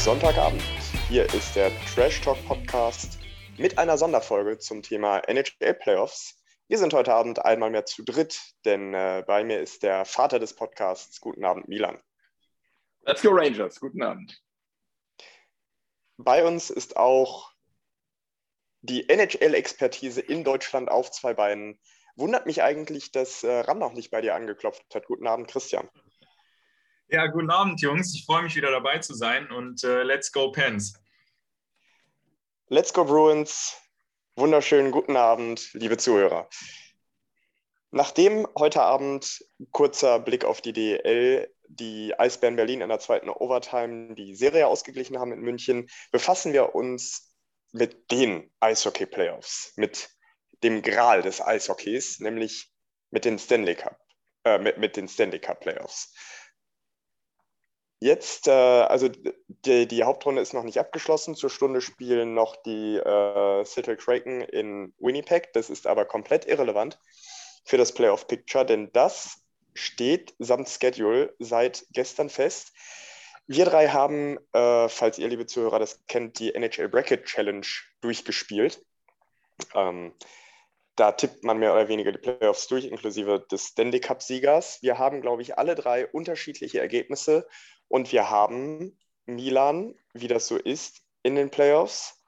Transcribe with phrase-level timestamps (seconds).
[0.00, 0.62] Sonntagabend.
[1.10, 3.18] Hier ist der Trash Talk Podcast
[3.58, 6.42] mit einer Sonderfolge zum Thema NHL Playoffs.
[6.68, 10.38] Wir sind heute Abend einmal mehr zu dritt, denn äh, bei mir ist der Vater
[10.38, 11.20] des Podcasts.
[11.20, 12.02] Guten Abend, Milan.
[13.02, 13.78] Let's go Rangers.
[13.78, 14.42] Guten Abend.
[16.16, 17.52] Bei uns ist auch
[18.80, 21.78] die NHL-Expertise in Deutschland auf zwei Beinen.
[22.16, 25.04] Wundert mich eigentlich, dass äh, Ram noch nicht bei dir angeklopft hat.
[25.04, 25.90] Guten Abend, Christian.
[27.12, 28.14] Ja, guten Abend, Jungs.
[28.14, 30.94] Ich freue mich wieder dabei zu sein und äh, let's go Pens.
[32.68, 33.76] Let's go Bruins.
[34.36, 36.48] Wunderschönen guten Abend, liebe Zuhörer.
[37.90, 44.14] Nachdem heute Abend kurzer Blick auf die DL, die Eisbären Berlin in der zweiten Overtime
[44.14, 47.34] die Serie ausgeglichen haben in München, befassen wir uns
[47.72, 50.10] mit den Eishockey-Playoffs, mit
[50.62, 52.70] dem Gral des Eishockeys, nämlich
[53.10, 53.98] mit den Stanley Cup,
[54.44, 56.14] äh, mit, mit den Stanley Cup Playoffs.
[58.02, 59.10] Jetzt, äh, also
[59.66, 61.34] die, die, Hauptrunde ist noch nicht abgeschlossen.
[61.34, 65.52] Zur Stunde spielen noch die äh, Seattle Kraken in Winnipeg.
[65.52, 66.98] Das ist aber komplett irrelevant
[67.64, 69.42] für das Playoff Picture, denn das
[69.74, 72.72] steht samt Schedule seit gestern fest.
[73.46, 77.66] Wir drei haben, äh, falls ihr, liebe Zuhörer, das kennt, die NHL Bracket Challenge
[78.00, 78.82] durchgespielt.
[79.74, 80.14] Ähm,
[80.96, 84.78] da tippt man mehr oder weniger die Playoffs durch, inklusive des Stanley Cup-Siegers.
[84.82, 87.46] Wir haben, glaube ich, alle drei unterschiedliche Ergebnisse
[87.90, 88.96] und wir haben
[89.26, 92.24] Milan, wie das so ist, in den Playoffs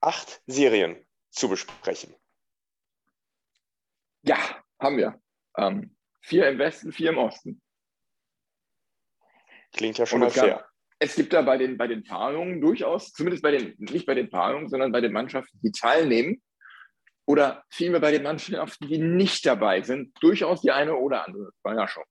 [0.00, 0.96] acht Serien
[1.30, 2.14] zu besprechen.
[4.22, 4.36] Ja,
[4.80, 5.20] haben wir.
[5.56, 7.62] Ähm, vier im Westen, vier im Osten.
[9.72, 10.68] Klingt ja schon mal gab, fair.
[10.98, 14.28] Es gibt da bei den, bei den Paarungen durchaus, zumindest bei den, nicht bei den
[14.28, 16.42] Paarungen, sondern bei den Mannschaften, die teilnehmen,
[17.26, 22.04] oder vielmehr bei den Mannschaften, die nicht dabei sind, durchaus die eine oder andere Überraschung.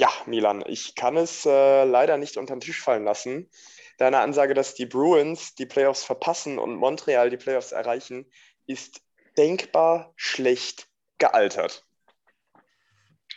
[0.00, 3.50] Ja, Milan, ich kann es äh, leider nicht unter den Tisch fallen lassen.
[3.98, 8.24] Deine Ansage, dass die Bruins die Playoffs verpassen und Montreal die Playoffs erreichen,
[8.66, 9.02] ist
[9.36, 10.88] denkbar schlecht
[11.18, 11.84] gealtert.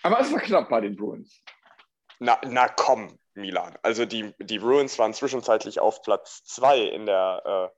[0.03, 1.43] Aber es war knapp bei den Bruins.
[2.19, 3.77] Na, na komm, Milan.
[3.81, 7.73] Also die, die Bruins waren zwischenzeitlich auf Platz 2 in der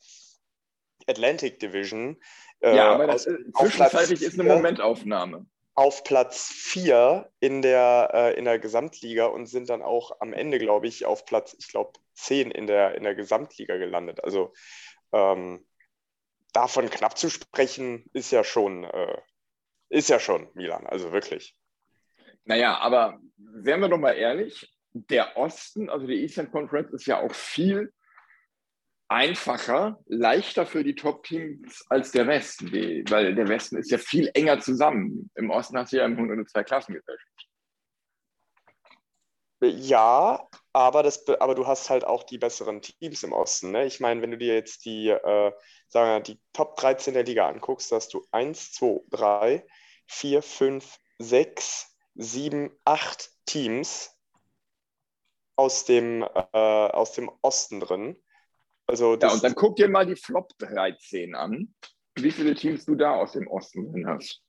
[1.07, 2.21] äh, Atlantic Division.
[2.59, 8.39] Äh, ja, aber das, auf, zwischenzeitlich ist eine Momentaufnahme auf Platz 4 in der, äh,
[8.39, 11.99] in der Gesamtliga und sind dann auch am Ende, glaube ich, auf Platz, ich glaube,
[12.13, 14.23] 10 in der, in der Gesamtliga gelandet.
[14.23, 14.53] Also
[15.11, 15.65] ähm,
[16.53, 19.21] davon knapp zu sprechen, ist ja schon, äh,
[19.89, 21.55] ist ja schon Milan, also wirklich.
[22.45, 27.19] Naja, aber wären wir doch mal ehrlich, der Osten, also die Eastern Conference, ist ja
[27.21, 27.91] auch viel
[29.07, 34.29] einfacher, leichter für die Top-Teams als der Westen, die, weil der Westen ist ja viel
[34.33, 35.29] enger zusammen.
[35.35, 37.47] Im Osten hast du ja im Grunde eine Zweiklassengesellschaft.
[39.61, 43.71] Ja, aber, das, aber du hast halt auch die besseren Teams im Osten.
[43.71, 43.85] Ne?
[43.85, 45.51] Ich meine, wenn du dir jetzt die, äh,
[45.87, 49.65] sagen wir, die Top 13 der Liga anguckst, hast du 1, 2, 3,
[50.07, 54.15] 4, 5, 6, 7, 8 Teams
[55.55, 58.21] aus dem, äh, aus dem Osten drin.
[58.87, 61.73] Also ja, und dann guck dir mal die Flop 13 an,
[62.15, 64.43] wie viele Teams du da aus dem Osten drin hast.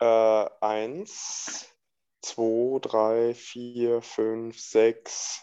[0.00, 1.74] Äh, eins,
[2.22, 5.42] zwei, drei, vier, fünf, sechs,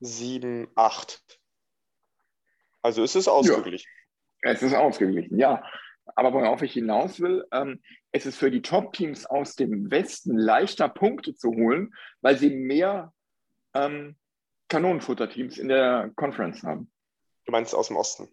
[0.00, 1.40] sieben, acht.
[2.82, 3.90] Also ist es ausgeglichen.
[4.42, 5.62] Ja, es ist ausgeglichen, ja.
[6.14, 7.82] Aber worauf ich hinaus will, ähm,
[8.12, 13.12] es ist für die Top-Teams aus dem Westen leichter, Punkte zu holen, weil sie mehr
[13.74, 14.16] ähm,
[14.68, 16.90] Kanonenfutterteams in der Conference haben.
[17.44, 18.28] Du meinst aus dem Osten?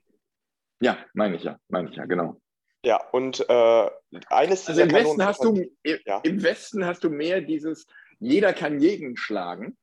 [0.81, 2.41] Ja, meine ich ja, meine ich ja, genau.
[2.85, 3.89] Ja, und äh,
[4.27, 6.19] eines also im Westen hast du ja.
[6.24, 7.88] im Westen hast du mehr dieses
[8.19, 9.77] jeder kann jeden schlagen.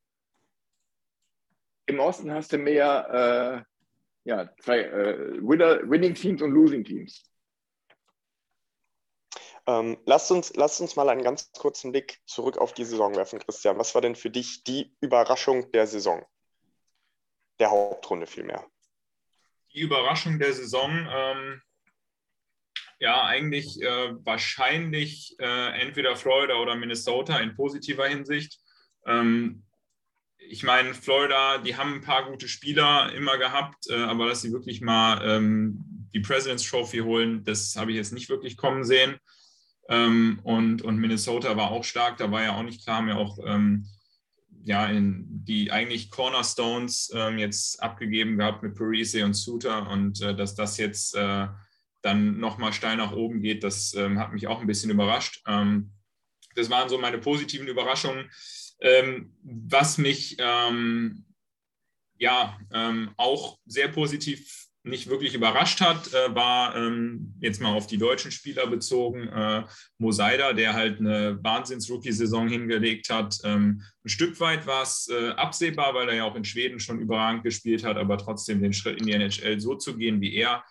[1.87, 3.71] Im Osten hast du mehr äh,
[4.25, 7.31] ja, zwei äh, Winning Teams und Losing Teams.
[9.67, 13.39] Ähm, lasst, uns, lasst uns mal einen ganz kurzen Blick zurück auf die Saison werfen,
[13.41, 13.79] Christian.
[13.79, 16.25] Was war denn für dich die Überraschung der Saison?
[17.61, 18.67] Der Hauptrunde vielmehr.
[19.73, 21.63] die Überraschung der Saison, ähm,
[22.99, 28.59] ja, eigentlich äh, wahrscheinlich äh, entweder Florida oder Minnesota in positiver Hinsicht.
[29.07, 29.63] Ähm,
[30.37, 34.53] ich meine, Florida, die haben ein paar gute Spieler immer gehabt, äh, aber dass sie
[34.53, 39.19] wirklich mal ähm, die President's Trophy holen, das habe ich jetzt nicht wirklich kommen sehen.
[39.89, 43.17] Ähm, und, und Minnesota war auch stark, da war ja auch nicht klar, haben ja
[43.17, 43.87] auch ähm,
[44.71, 50.33] ja, in die eigentlich Cornerstones ähm, jetzt abgegeben gehabt mit Parise und Suter und äh,
[50.33, 51.49] dass das jetzt äh,
[52.03, 55.43] dann nochmal steil nach oben geht, das ähm, hat mich auch ein bisschen überrascht.
[55.49, 55.91] Ähm,
[56.55, 58.31] das waren so meine positiven Überraschungen.
[58.81, 61.25] Ähm, was mich ähm,
[62.17, 67.87] ja ähm, auch sehr positiv nicht wirklich überrascht hat, äh, war ähm, jetzt mal auf
[67.87, 69.65] die deutschen Spieler bezogen, äh,
[69.99, 73.37] Mosaida, der halt eine Wahnsinns-Rookie-Saison hingelegt hat.
[73.45, 76.99] Ähm, ein Stück weit war es äh, absehbar, weil er ja auch in Schweden schon
[76.99, 80.65] überragend gespielt hat, aber trotzdem den Schritt in die NHL so zu gehen wie er,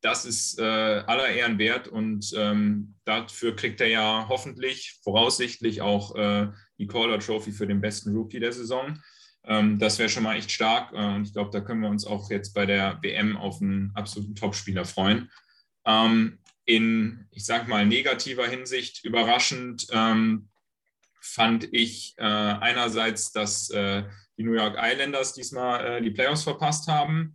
[0.00, 6.14] das ist äh, aller Ehren wert und ähm, dafür kriegt er ja hoffentlich, voraussichtlich auch
[6.14, 6.48] äh,
[6.78, 9.00] die Calder Trophy für den besten Rookie der Saison.
[9.46, 12.04] Ähm, das wäre schon mal echt stark äh, und ich glaube, da können wir uns
[12.04, 15.30] auch jetzt bei der WM auf einen absoluten Topspieler freuen.
[15.84, 20.48] Ähm, in, ich sag mal, negativer Hinsicht überraschend ähm,
[21.20, 24.02] fand ich äh, einerseits, dass äh,
[24.36, 27.34] die New York Islanders diesmal die Playoffs verpasst haben.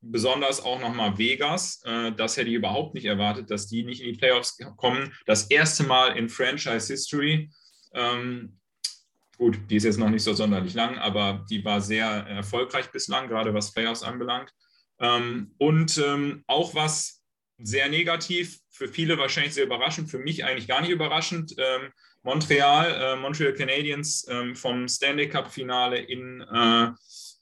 [0.00, 1.82] Besonders auch nochmal Vegas.
[2.16, 5.12] Das hätte ich überhaupt nicht erwartet, dass die nicht in die Playoffs kommen.
[5.26, 7.50] Das erste Mal in Franchise History.
[7.92, 8.59] Ähm,
[9.40, 13.26] gut, die ist jetzt noch nicht so sonderlich lang, aber die war sehr erfolgreich bislang,
[13.26, 14.52] gerade was Playoffs anbelangt.
[15.00, 17.22] Ähm, und ähm, auch was
[17.56, 21.54] sehr negativ, für viele wahrscheinlich sehr überraschend, für mich eigentlich gar nicht überraschend.
[21.56, 21.90] Ähm,
[22.22, 26.90] Montreal, äh, Montreal Canadiens ähm, vom Stanley Cup Finale in äh,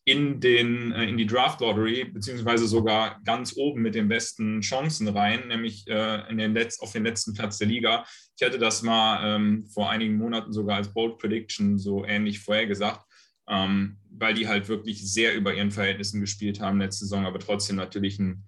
[0.08, 5.06] in, den, äh, in die Draft Lottery, beziehungsweise sogar ganz oben mit den besten Chancen
[5.08, 8.06] rein, nämlich äh, in den Letz-, auf den letzten Platz der Liga.
[8.38, 13.04] Ich hatte das mal ähm, vor einigen Monaten sogar als Bold Prediction so ähnlich vorhergesagt,
[13.48, 17.76] ähm, weil die halt wirklich sehr über ihren Verhältnissen gespielt haben letzte Saison, aber trotzdem
[17.76, 18.44] natürlich ein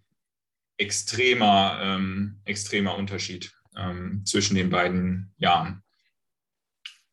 [0.79, 5.83] extremer, ähm, extremer Unterschied ähm, zwischen den beiden Jahren.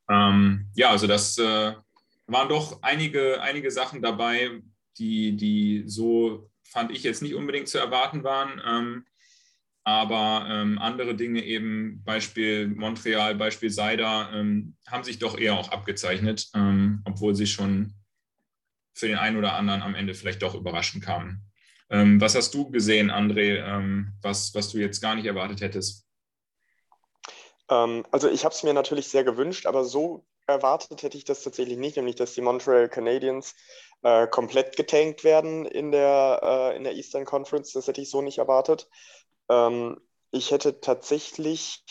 [0.09, 1.73] Ähm, ja, also das äh,
[2.27, 4.61] waren doch einige, einige Sachen dabei,
[4.97, 8.61] die, die so, fand ich jetzt nicht unbedingt zu erwarten waren.
[8.65, 9.05] Ähm,
[9.83, 15.69] aber ähm, andere Dinge eben, Beispiel Montreal, Beispiel Seida, ähm, haben sich doch eher auch
[15.69, 17.93] abgezeichnet, ähm, obwohl sie schon
[18.93, 21.41] für den einen oder anderen am Ende vielleicht doch überraschend kamen.
[21.89, 26.05] Ähm, was hast du gesehen, André, ähm, was, was du jetzt gar nicht erwartet hättest?
[27.69, 31.77] also ich habe es mir natürlich sehr gewünscht, aber so erwartet hätte ich das tatsächlich
[31.77, 33.55] nicht, nämlich dass die Montreal Canadiens
[34.03, 37.73] äh, komplett getankt werden in der, äh, in der Eastern Conference.
[37.73, 38.89] Das hätte ich so nicht erwartet.
[39.49, 39.99] Ähm,
[40.31, 41.83] ich hätte tatsächlich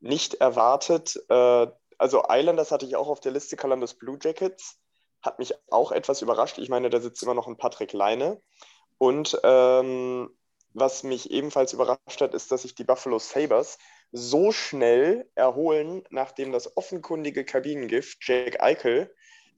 [0.00, 1.66] nicht erwartet, äh,
[1.98, 4.78] also Islanders hatte ich auch auf der Liste, Columbus Blue Jackets,
[5.22, 6.58] hat mich auch etwas überrascht.
[6.58, 8.40] Ich meine, da sitzt immer noch ein Patrick Leine.
[8.98, 10.30] Und ähm,
[10.72, 13.78] was mich ebenfalls überrascht hat, ist, dass sich die Buffalo Sabres
[14.12, 19.14] so schnell erholen, nachdem das offenkundige Kabinengift Jake Eichel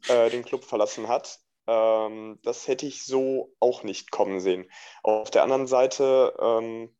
[0.08, 1.38] äh, den Club verlassen hat.
[1.66, 4.70] Ähm, das hätte ich so auch nicht kommen sehen.
[5.02, 6.94] Auf der anderen Seite, ähm,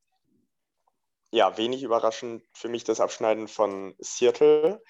[1.31, 4.83] ja, wenig überraschend für mich das Abschneiden von Seattle.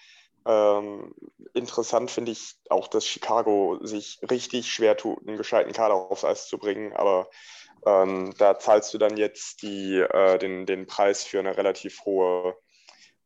[0.47, 1.15] Ähm,
[1.53, 6.49] interessant finde ich auch, dass Chicago sich richtig schwer tut, einen gescheiten Kader aufs Eis
[6.49, 7.29] zu bringen, aber
[7.87, 12.57] ähm, da zahlst du dann jetzt die, äh, den, den Preis für eine relativ hohe,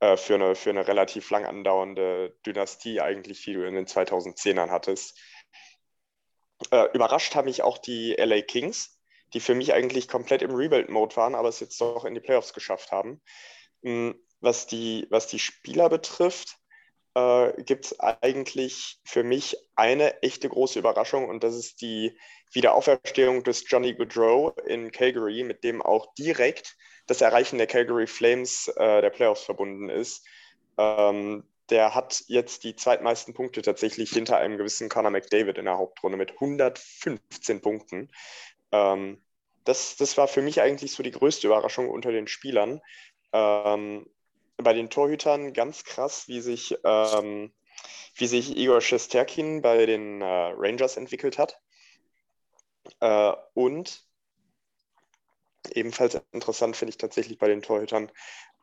[0.00, 4.70] äh, für, eine, für eine relativ lang andauernde Dynastie eigentlich, die du in den 2010ern
[4.70, 5.18] hattest.
[6.70, 8.98] Äh, überrascht haben mich auch die LA Kings,
[9.34, 12.52] die für mich eigentlich komplett im Rebuild-Mode waren, aber es jetzt doch in die Playoffs
[12.52, 13.20] geschafft haben.
[13.82, 16.58] Hm, was die, was die Spieler betrifft,
[17.14, 22.16] äh, gibt es eigentlich für mich eine echte große Überraschung und das ist die
[22.52, 26.76] Wiederauferstehung des Johnny Goodrow in Calgary, mit dem auch direkt
[27.06, 30.26] das Erreichen der Calgary Flames äh, der Playoffs verbunden ist.
[30.78, 35.78] Ähm, der hat jetzt die zweitmeisten Punkte tatsächlich hinter einem gewissen Conor McDavid in der
[35.78, 38.10] Hauptrunde mit 115 Punkten.
[38.72, 39.22] Ähm,
[39.64, 42.80] das, das war für mich eigentlich so die größte Überraschung unter den Spielern.
[43.32, 44.06] Ähm,
[44.56, 47.52] bei den Torhütern ganz krass, wie sich, ähm,
[48.14, 51.60] wie sich Igor Shesterkin bei den äh, Rangers entwickelt hat.
[53.00, 54.04] Äh, und
[55.70, 58.10] Ebenfalls interessant finde ich tatsächlich bei den Torhütern,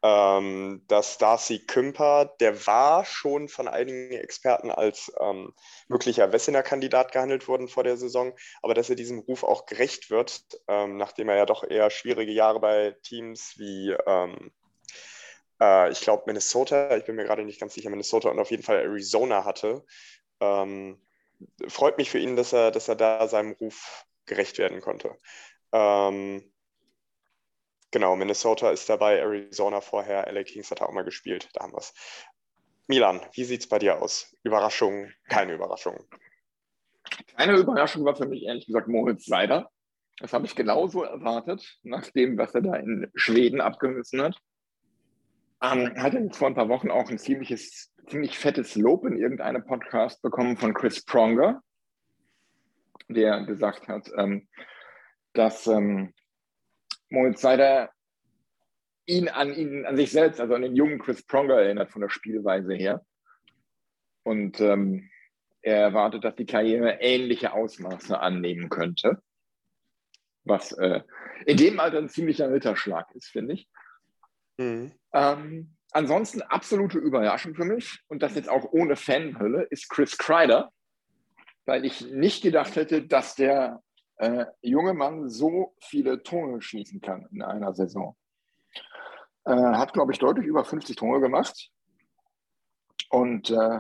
[0.04, 5.54] ähm, dass Darcy Kümper, der war schon von einigen Experten als ähm,
[5.88, 10.44] möglicher Wessener-Kandidat gehandelt worden vor der Saison, aber dass er diesem Ruf auch gerecht wird,
[10.68, 14.52] ähm, nachdem er ja doch eher schwierige Jahre bei Teams wie, ähm,
[15.62, 18.64] äh, ich glaube, Minnesota, ich bin mir gerade nicht ganz sicher, Minnesota und auf jeden
[18.64, 19.86] Fall Arizona hatte.
[20.40, 21.02] Ähm,
[21.68, 25.16] freut mich für ihn, dass er, dass er da seinem Ruf gerecht werden konnte.
[25.72, 26.52] Ähm,
[27.92, 31.80] Genau, Minnesota ist dabei, Arizona vorher, LA Kings hat auch mal gespielt, da haben wir
[31.80, 31.94] es.
[32.88, 34.36] Milan, wie sieht es bei dir aus?
[34.44, 35.98] Überraschung, keine Überraschung?
[37.36, 39.72] Keine Überraschung war für mich ehrlich gesagt Moritz Seider.
[40.20, 44.38] Das habe ich genauso erwartet, nach dem, was er da in Schweden abgerissen hat.
[45.62, 49.66] Ähm, hat er vor ein paar Wochen auch ein ziemliches, ziemlich fettes Lob in irgendeinem
[49.66, 51.62] Podcast bekommen von Chris Pronger,
[53.10, 54.48] der gesagt hat, ähm,
[55.34, 56.14] dass ähm,
[57.10, 57.92] Moritz Seider
[59.06, 62.10] ihn an ihn, an sich selbst, also an den jungen Chris Pronger erinnert von der
[62.10, 63.06] Spielweise her.
[64.24, 65.10] Und ähm,
[65.62, 69.22] er erwartet, dass die Karriere ähnliche Ausmaße annehmen könnte.
[70.46, 71.02] Was äh,
[71.46, 73.68] in dem Alter ein ziemlicher Ritterschlag ist, finde ich.
[74.58, 74.94] Mhm.
[75.14, 80.72] Ähm, ansonsten absolute Überraschung für mich, und das jetzt auch ohne Fanhülle, ist Chris Kreider,
[81.66, 83.82] weil ich nicht gedacht hätte, dass der
[84.18, 88.16] äh, junge Mann so viele Tore schießen kann in einer Saison.
[89.46, 91.70] Äh, hat, glaube ich, deutlich über 50 Tore gemacht.
[93.10, 93.80] Und äh,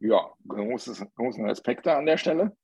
[0.00, 2.56] ja, großes, großen Respekt da an der Stelle.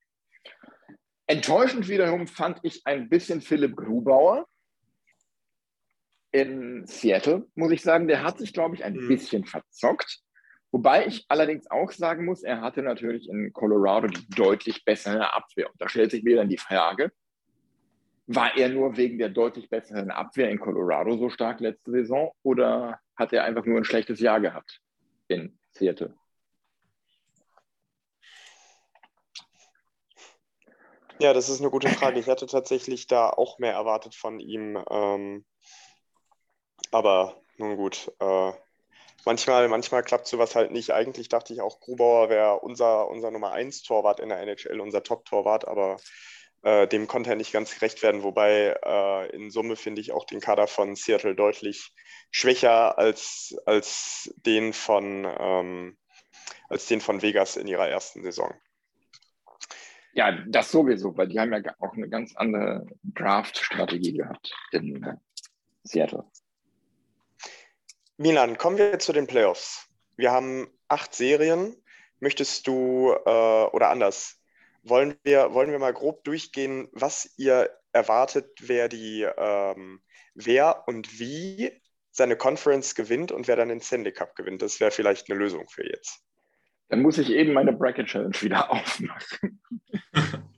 [1.26, 4.46] Enttäuschend wiederum fand ich ein bisschen Philipp Grubauer
[6.30, 8.08] in Seattle, muss ich sagen.
[8.08, 9.08] Der hat sich, glaube ich, ein mhm.
[9.08, 10.20] bisschen verzockt.
[10.70, 15.70] Wobei ich allerdings auch sagen muss, er hatte natürlich in Colorado die deutlich bessere Abwehr.
[15.70, 17.10] Und da stellt sich mir dann die Frage,
[18.26, 23.00] war er nur wegen der deutlich besseren Abwehr in Colorado so stark letzte Saison oder
[23.16, 24.82] hat er einfach nur ein schlechtes Jahr gehabt
[25.28, 26.14] in Seattle?
[31.20, 32.20] Ja, das ist eine gute Frage.
[32.20, 34.78] Ich hatte tatsächlich da auch mehr erwartet von ihm.
[34.88, 35.44] Ähm,
[36.90, 38.52] aber nun gut, äh,
[39.24, 40.92] manchmal, manchmal klappt sowas halt nicht.
[40.92, 45.02] Eigentlich dachte ich auch, Grubauer wäre unser, unser Nummer 1 Torwart in der NHL, unser
[45.02, 45.98] Top-Torwart, aber
[46.62, 48.22] äh, dem konnte er nicht ganz gerecht werden.
[48.22, 51.92] Wobei äh, in Summe finde ich auch den Kader von Seattle deutlich
[52.30, 55.96] schwächer als, als, den von, ähm,
[56.68, 58.52] als den von Vegas in ihrer ersten Saison.
[60.12, 65.14] Ja, das sowieso, weil die haben ja auch eine ganz andere Draft-Strategie gehabt in äh,
[65.84, 66.24] Seattle.
[68.20, 69.86] Milan, kommen wir zu den Playoffs.
[70.16, 71.76] Wir haben acht Serien.
[72.18, 74.42] Möchtest du, äh, oder anders,
[74.82, 80.02] wollen wir, wollen wir mal grob durchgehen, was ihr erwartet, wer die, ähm,
[80.34, 84.62] wer und wie seine Conference gewinnt und wer dann den Stanley Cup gewinnt.
[84.62, 86.20] Das wäre vielleicht eine Lösung für jetzt.
[86.88, 89.62] Dann muss ich eben meine Bracket Challenge wieder aufmachen.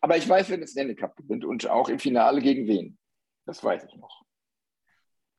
[0.00, 2.96] Aber ich weiß, wer den Stanley Cup gewinnt und auch im Finale gegen wen.
[3.44, 4.19] Das weiß ich noch.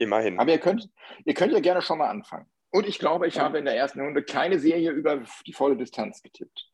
[0.01, 0.39] Immerhin.
[0.39, 0.89] Aber ihr könnt,
[1.25, 2.47] ihr könnt ja gerne schon mal anfangen.
[2.71, 6.23] Und ich glaube, ich habe in der ersten Runde keine Serie über die volle Distanz
[6.23, 6.71] getippt.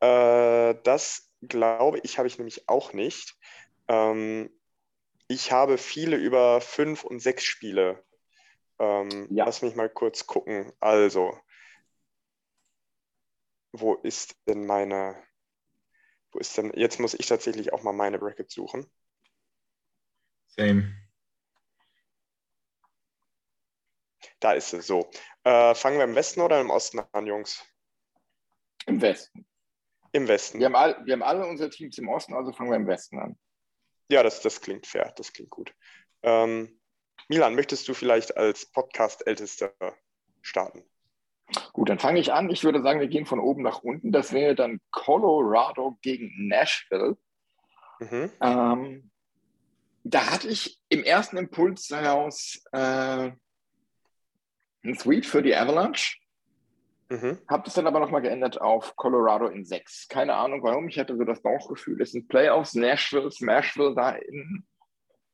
[0.00, 3.36] Äh, das glaube ich, habe ich nämlich auch nicht.
[3.88, 4.48] Ähm,
[5.28, 8.02] ich habe viele über fünf und sechs Spiele.
[8.78, 9.44] Ähm, ja.
[9.44, 10.72] Lass mich mal kurz gucken.
[10.80, 11.38] Also,
[13.72, 15.22] wo ist denn meine.
[16.32, 16.72] Wo ist denn.
[16.74, 18.86] Jetzt muss ich tatsächlich auch mal meine Bracket suchen.
[20.46, 21.03] Same.
[24.40, 25.10] Da ist sie, so.
[25.44, 27.64] Äh, fangen wir im Westen oder im Osten an, Jungs?
[28.86, 29.46] Im Westen.
[30.12, 30.58] Im Westen.
[30.58, 33.18] Wir haben, all, wir haben alle unsere Teams im Osten, also fangen wir im Westen
[33.18, 33.36] an.
[34.08, 35.74] Ja, das, das klingt fair, das klingt gut.
[36.22, 36.80] Ähm,
[37.28, 39.72] Milan, möchtest du vielleicht als Podcast-Ältester
[40.42, 40.84] starten?
[41.72, 42.50] Gut, dann fange ich an.
[42.50, 44.12] Ich würde sagen, wir gehen von oben nach unten.
[44.12, 47.16] Das wäre dann Colorado gegen Nashville.
[48.00, 48.30] Mhm.
[48.40, 49.10] Ähm,
[50.04, 53.30] da hatte ich im ersten Impuls heraus äh,
[54.84, 56.16] ein Sweep für die Avalanche.
[57.08, 57.38] Mhm.
[57.48, 60.08] Habe das dann aber nochmal geändert auf Colorado in 6.
[60.08, 60.88] Keine Ahnung warum.
[60.88, 64.64] Ich hatte so das Bauchgefühl, es sind Playoffs, Nashville, Smashville da in.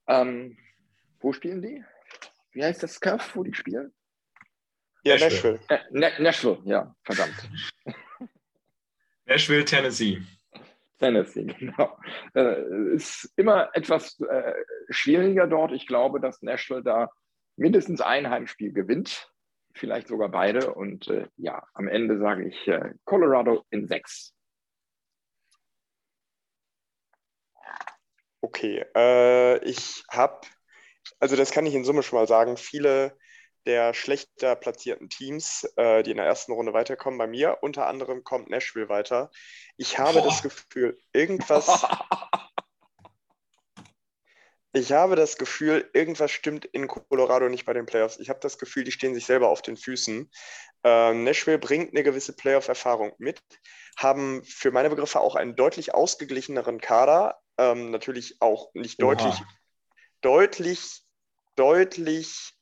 [0.08, 0.58] Ähm,
[1.20, 1.84] wo spielen die?
[2.52, 3.92] Wie heißt das Cuff, wo die spielen?
[5.04, 5.60] Ja, Nashville.
[5.68, 7.48] Äh, Nashville, ja, verdammt.
[9.26, 10.20] Nashville, Tennessee.
[10.98, 11.96] Tennessee, genau.
[12.34, 14.52] Äh, ist immer etwas äh,
[14.90, 15.72] schwieriger dort.
[15.72, 17.10] Ich glaube, dass Nashville da
[17.56, 19.29] mindestens ein Heimspiel gewinnt
[19.74, 20.74] vielleicht sogar beide.
[20.74, 24.34] Und äh, ja, am Ende sage ich äh, Colorado in sechs.
[28.40, 28.84] Okay.
[28.96, 30.40] Äh, ich habe,
[31.18, 33.16] also das kann ich in Summe schon mal sagen, viele
[33.66, 38.24] der schlechter platzierten Teams, äh, die in der ersten Runde weiterkommen, bei mir unter anderem
[38.24, 39.30] kommt Nashville weiter.
[39.76, 40.24] Ich habe Boah.
[40.24, 41.66] das Gefühl, irgendwas,
[44.72, 48.18] ich habe das Gefühl, irgendwas stimmt in Colorado nicht bei den Playoffs.
[48.18, 50.30] Ich habe das Gefühl, die stehen sich selber auf den Füßen.
[50.84, 53.42] Ähm, Nashville bringt eine gewisse Playoff-Erfahrung mit,
[53.96, 57.40] haben für meine Begriffe auch einen deutlich ausgeglicheneren Kader.
[57.58, 59.14] Ähm, natürlich auch nicht Oha.
[59.14, 59.42] deutlich,
[60.20, 61.02] deutlich,
[61.56, 62.52] deutlich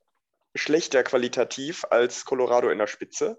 [0.54, 3.38] schlechter qualitativ als Colorado in der Spitze.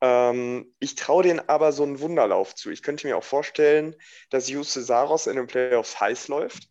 [0.00, 2.70] Ähm, ich traue denen aber so einen Wunderlauf zu.
[2.70, 3.94] Ich könnte mir auch vorstellen,
[4.30, 6.68] dass Jus Cesaros in den Playoffs heiß läuft.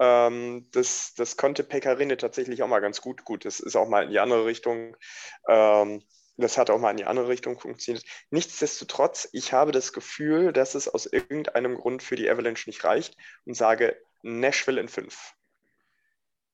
[0.00, 3.24] Ähm, das, das konnte Pekarine tatsächlich auch mal ganz gut.
[3.24, 4.96] Gut, das ist auch mal in die andere Richtung.
[5.48, 6.02] Ähm,
[6.36, 8.04] das hat auch mal in die andere Richtung funktioniert.
[8.30, 13.16] Nichtsdestotrotz, ich habe das Gefühl, dass es aus irgendeinem Grund für die Avalanche nicht reicht
[13.44, 15.34] und sage Nashville in fünf.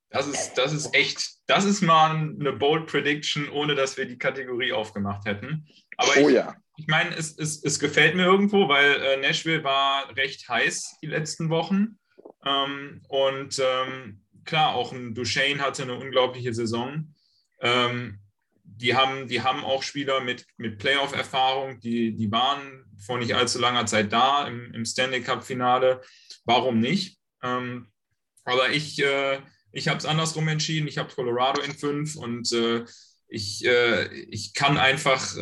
[0.08, 4.16] Das ist, das ist echt, das ist mal eine Bold Prediction, ohne dass wir die
[4.16, 5.66] Kategorie aufgemacht hätten.
[5.96, 6.54] Aber oh ich, ja.
[6.76, 11.08] ich meine, es, es, es gefällt mir irgendwo, weil äh, Nashville war recht heiß die
[11.08, 11.98] letzten Wochen.
[12.44, 17.14] Ähm, und ähm, klar, auch ein Duchesne hatte eine unglaubliche Saison.
[17.60, 18.20] Ähm,
[18.62, 23.58] die, haben, die haben auch Spieler mit, mit Playoff-Erfahrung, die, die waren vor nicht allzu
[23.58, 26.02] langer Zeit da im, im Stanley Cup-Finale.
[26.44, 27.18] Warum nicht?
[27.40, 29.40] Aber ich, äh,
[29.72, 30.88] ich habe es andersrum entschieden.
[30.88, 32.84] Ich habe Colorado in fünf und äh,
[33.28, 35.36] ich, äh, ich kann einfach,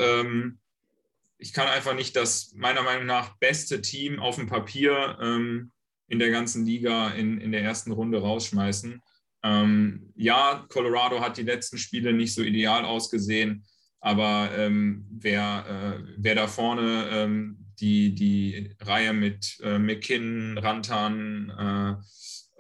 [1.39, 5.72] ich kann einfach nicht das meiner Meinung nach beste Team auf dem Papier ähm,
[6.13, 9.01] in der ganzen Liga in, in der ersten Runde rausschmeißen.
[9.45, 13.65] Ähm, ja, Colorado hat die letzten Spiele nicht so ideal ausgesehen,
[14.01, 21.51] aber ähm, wer, äh, wer da vorne ähm, die, die Reihe mit äh, McKinnon, Rantan,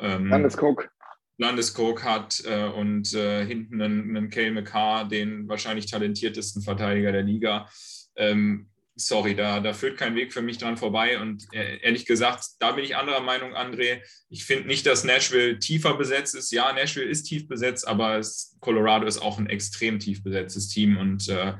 [0.00, 0.88] äh, ähm, Landeskog.
[1.36, 7.22] Landeskog hat äh, und äh, hinten einen, einen Cale McCarr, den wahrscheinlich talentiertesten Verteidiger der
[7.22, 7.68] Liga.
[8.16, 11.18] Ähm, sorry, da, da führt kein Weg für mich dran vorbei.
[11.20, 14.02] Und äh, ehrlich gesagt, da bin ich anderer Meinung, André.
[14.28, 16.52] Ich finde nicht, dass Nashville tiefer besetzt ist.
[16.52, 20.96] Ja, Nashville ist tief besetzt, aber es, Colorado ist auch ein extrem tief besetztes Team.
[20.96, 21.54] Und äh,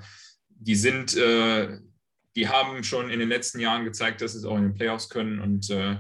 [0.49, 1.79] die sind, äh,
[2.37, 5.09] die haben schon in den letzten Jahren gezeigt, dass sie es auch in den Playoffs
[5.09, 5.41] können.
[5.41, 5.97] Und äh,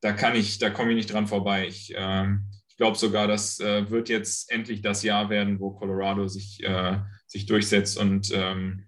[0.00, 1.66] da kann ich, da komme ich nicht dran vorbei.
[1.66, 6.26] Ich, ähm, ich glaube sogar, das äh, wird jetzt endlich das Jahr werden, wo Colorado
[6.28, 8.86] sich, äh, sich durchsetzt und ähm,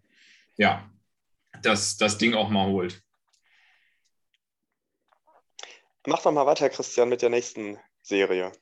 [0.57, 0.91] ja,
[1.65, 3.03] das, das Ding auch mal holt.
[6.07, 8.53] Mach doch mal weiter, Christian, mit der nächsten Serie.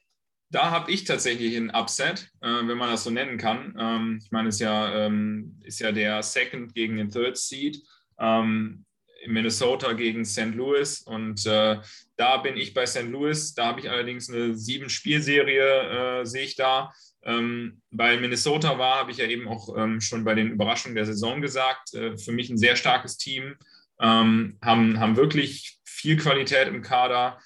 [0.50, 3.74] Da habe ich tatsächlich ein Upset, äh, wenn man das so nennen kann.
[3.78, 7.82] Ähm, ich meine, es ist ja, ähm, ist ja der Second gegen den Third Seed.
[8.20, 8.84] Ähm,
[9.26, 10.54] Minnesota gegen St.
[10.54, 11.78] Louis und äh,
[12.16, 13.08] da bin ich bei St.
[13.08, 13.54] Louis.
[13.54, 16.92] Da habe ich allerdings eine sieben Spielserie, äh, sehe ich da.
[17.24, 21.06] Ähm, bei Minnesota war, habe ich ja eben auch ähm, schon bei den Überraschungen der
[21.06, 23.54] Saison gesagt, äh, für mich ein sehr starkes Team,
[24.00, 27.38] ähm, haben, haben wirklich viel Qualität im Kader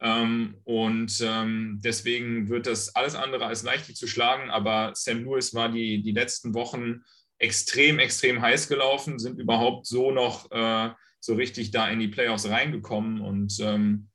[0.00, 5.14] ähm, und ähm, deswegen wird das alles andere als leicht zu schlagen, aber St.
[5.14, 7.02] Louis war die, die letzten Wochen
[7.38, 10.90] extrem, extrem heiß gelaufen, sind überhaupt so noch äh,
[11.24, 14.08] so richtig da in die Playoffs reingekommen und ähm,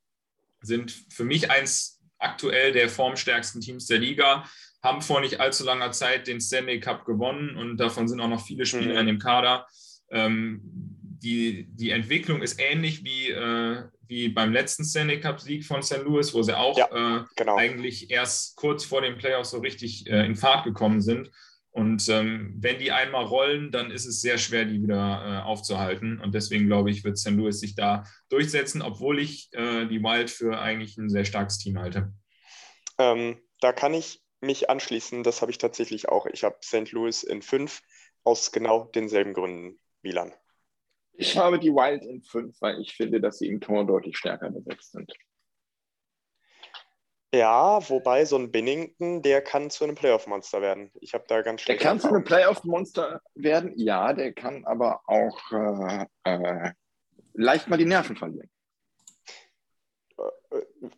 [0.61, 4.43] sind für mich eins aktuell der formstärksten Teams der Liga,
[4.83, 8.45] haben vor nicht allzu langer Zeit den Stanley Cup gewonnen und davon sind auch noch
[8.45, 8.99] viele Spieler Mhm.
[8.99, 9.65] in dem Kader.
[10.11, 16.03] Ähm, die, die Entwicklung ist ähnlich wie, äh, wie beim letzten Stanley Cup-Sieg von St.
[16.03, 17.57] Louis, wo sie auch äh, Genau.
[17.57, 21.31] eigentlich erst kurz vor den Playoffs so richtig äh, in Fahrt gekommen sind.
[21.71, 26.19] Und ähm, wenn die einmal rollen, dann ist es sehr schwer, die wieder äh, aufzuhalten.
[26.19, 27.31] Und deswegen glaube ich, wird St.
[27.31, 31.79] Louis sich da durchsetzen, obwohl ich äh, die Wild für eigentlich ein sehr starkes Team
[31.79, 32.11] halte.
[32.97, 35.23] Ähm, da kann ich mich anschließen.
[35.23, 36.25] Das habe ich tatsächlich auch.
[36.25, 36.91] Ich habe St.
[36.91, 37.81] Louis in fünf
[38.23, 39.79] aus genau denselben Gründen.
[40.01, 40.33] Milan.
[41.13, 44.49] Ich habe die Wild in fünf, weil ich finde, dass sie im Tor deutlich stärker
[44.49, 45.11] besetzt sind.
[47.33, 50.91] Ja, wobei so ein Bennington, der kann zu einem Playoff-Monster werden.
[50.99, 55.39] Ich habe da ganz Der kann zu einem Playoff-Monster werden, ja, der kann aber auch
[55.51, 56.71] äh, äh,
[57.33, 58.49] leicht mal die Nerven verlieren.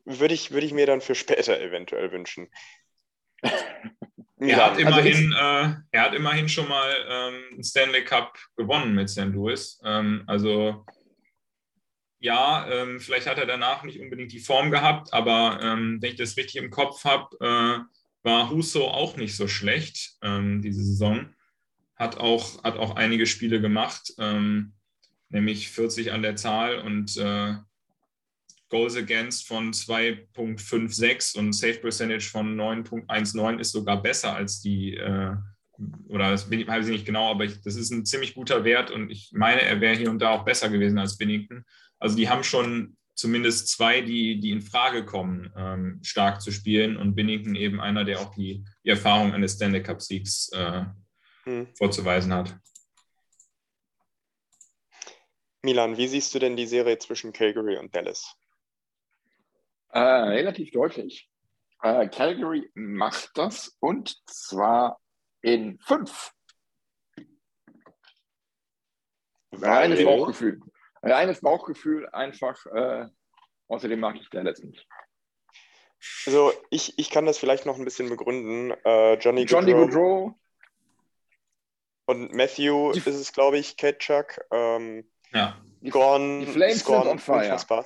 [0.05, 2.49] Würde ich, würde ich mir dann für später eventuell wünschen.
[4.43, 8.95] Er hat, also immerhin, äh, er hat immerhin schon mal ähm, einen Stanley Cup gewonnen
[8.95, 9.25] mit St.
[9.25, 9.79] Louis.
[9.85, 10.83] Ähm, also
[12.21, 16.17] ja, ähm, vielleicht hat er danach nicht unbedingt die Form gehabt, aber ähm, wenn ich
[16.17, 17.83] das richtig im Kopf habe, äh,
[18.23, 21.33] war Huso auch nicht so schlecht ähm, diese Saison.
[21.95, 24.73] Hat auch, hat auch einige Spiele gemacht, ähm,
[25.29, 27.55] nämlich 40 an der Zahl und äh,
[28.69, 35.35] Goals Against von 2.56 und Safe Percentage von 9.19 ist sogar besser als die, äh,
[36.07, 38.91] oder das bin, weiß ich nicht genau, aber ich, das ist ein ziemlich guter Wert
[38.91, 41.65] und ich meine, er wäre hier und da auch besser gewesen als Binnington.
[42.01, 46.97] Also die haben schon zumindest zwei, die, die in Frage kommen, ähm, stark zu spielen
[46.97, 50.85] und Binnington eben einer, der auch die, die Erfahrung eines Stanley Cup-Siegs äh,
[51.43, 51.67] hm.
[51.75, 52.57] vorzuweisen hat.
[55.61, 58.35] Milan, wie siehst du denn die Serie zwischen Calgary und Dallas?
[59.89, 61.29] Äh, relativ deutlich.
[61.83, 64.99] Äh, Calgary macht das und zwar
[65.41, 66.31] in fünf.
[69.51, 70.61] Reines Bauchgefühl.
[71.01, 72.65] Reines Bauchgefühl einfach.
[72.67, 73.07] Äh,
[73.67, 74.87] außerdem mag ich Dallas nicht.
[76.25, 78.71] Also ich, ich kann das vielleicht noch ein bisschen begründen.
[78.85, 80.35] Äh, Johnny, Johnny Goodrow, Goodrow.
[82.05, 84.41] Und Matthew die, ist es, glaube ich, Ketchuk.
[84.51, 85.57] Ähm, ja.
[85.89, 87.37] Gorn, die Flames Gorn, sind on fire.
[87.43, 87.85] Unfassbar.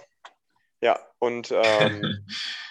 [0.81, 2.25] Ja, und, ähm,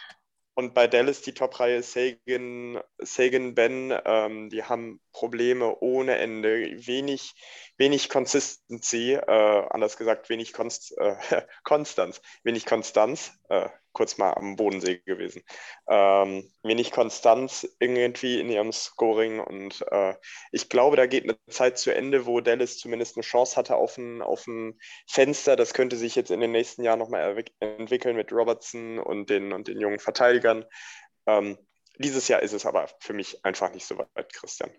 [0.55, 6.87] und bei Dallas die Top-Reihe Sagan, Sagan, Ben, ähm, die haben Probleme ohne Ende.
[6.87, 7.35] Wenig,
[7.77, 11.17] wenig Consistency, äh, anders gesagt, wenig Konst, äh,
[11.65, 13.33] Konstanz, wenig Konstanz.
[13.49, 15.43] Äh, kurz mal am Bodensee gewesen.
[15.89, 20.15] Ähm, wenig Konstanz irgendwie in ihrem Scoring und äh,
[20.53, 23.97] ich glaube, da geht eine Zeit zu Ende, wo Dallas zumindest eine Chance hatte auf
[23.97, 25.57] ein, auf ein Fenster.
[25.57, 29.69] Das könnte sich jetzt in den nächsten Jahren nochmal entwickeln mit Robertson und den, und
[29.69, 30.65] den jungen Verteidigern.
[31.27, 31.57] Ähm,
[31.99, 34.71] dieses Jahr ist es aber für mich einfach nicht so weit, Christian.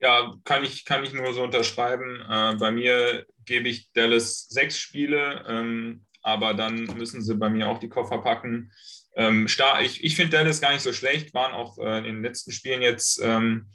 [0.00, 2.20] Ja, kann ich, kann ich nur so unterschreiben.
[2.28, 5.44] Äh, bei mir gebe ich Dallas sechs Spiele.
[5.48, 8.72] Ähm, aber dann müssen sie bei mir auch die Koffer packen.
[9.14, 9.46] Ähm,
[9.80, 12.82] ich ich finde Dallas gar nicht so schlecht, waren auch äh, in den letzten Spielen
[12.82, 13.70] jetzt ähm,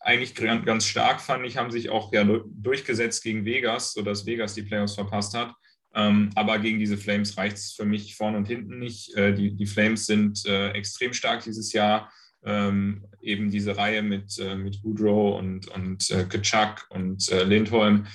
[0.00, 4.62] eigentlich ganz stark, fand ich, haben sich auch ja durchgesetzt gegen Vegas, sodass Vegas die
[4.62, 5.54] Playoffs verpasst hat.
[5.94, 9.14] Ähm, aber gegen diese Flames reicht es für mich vorne und hinten nicht.
[9.14, 12.10] Äh, die, die Flames sind äh, extrem stark dieses Jahr.
[12.44, 18.06] Ähm, eben diese Reihe mit, äh, mit Woodrow und, und äh, Kachuk und äh, Lindholm,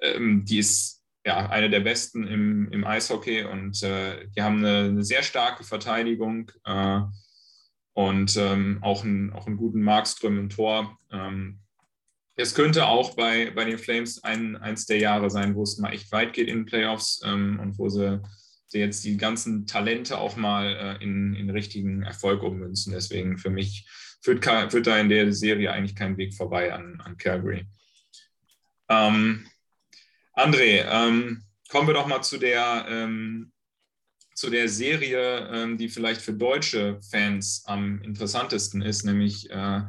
[0.00, 4.88] ähm, die ist ja, eine der besten im, im Eishockey und äh, die haben eine,
[4.90, 7.00] eine, sehr starke Verteidigung äh,
[7.94, 10.96] und ähm, auch, einen, auch einen guten Markström im Tor.
[11.10, 11.60] Ähm,
[12.36, 15.92] es könnte auch bei, bei den Flames ein, eins der Jahre sein, wo es mal
[15.92, 18.22] echt weit geht in den Playoffs ähm, und wo sie,
[18.72, 22.92] jetzt die ganzen Talente auch mal äh, in, in richtigen Erfolg ummünzen.
[22.92, 23.88] Deswegen für mich
[24.22, 27.66] führt, führt da in der Serie eigentlich kein Weg vorbei an, an Calgary.
[28.88, 29.46] Ähm,
[30.34, 33.52] André, ähm, kommen wir doch mal zu der, ähm,
[34.34, 39.82] zu der Serie, ähm, die vielleicht für deutsche Fans am interessantesten ist, nämlich äh,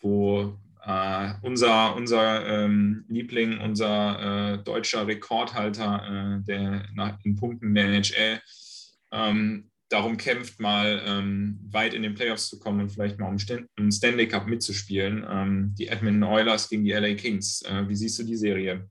[0.00, 7.74] wo äh, unser, unser ähm, Liebling, unser äh, deutscher Rekordhalter äh, der, nach, in Punkten
[7.74, 8.40] der NHL
[9.12, 13.38] ähm, darum kämpft, mal ähm, weit in den Playoffs zu kommen und vielleicht mal um,
[13.38, 15.74] St um Stanley Cup mitzuspielen.
[15.78, 17.62] die Edmonton Oilers gegen die LA Kings.
[17.62, 18.88] Äh, wie siehst du die Serie?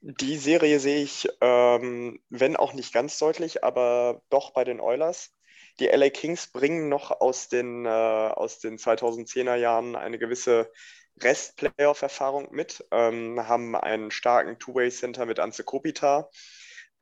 [0.00, 5.35] Die Serie sehe ich, ähm, wenn auch nicht ganz deutlich, aber doch bei den Oilers.
[5.78, 10.70] Die LA Kings bringen noch aus den, äh, aus den 2010er Jahren eine gewisse
[11.22, 16.30] Rest-Playoff-Erfahrung mit, ähm, haben einen starken Two-Way-Center mit Anze Kopita,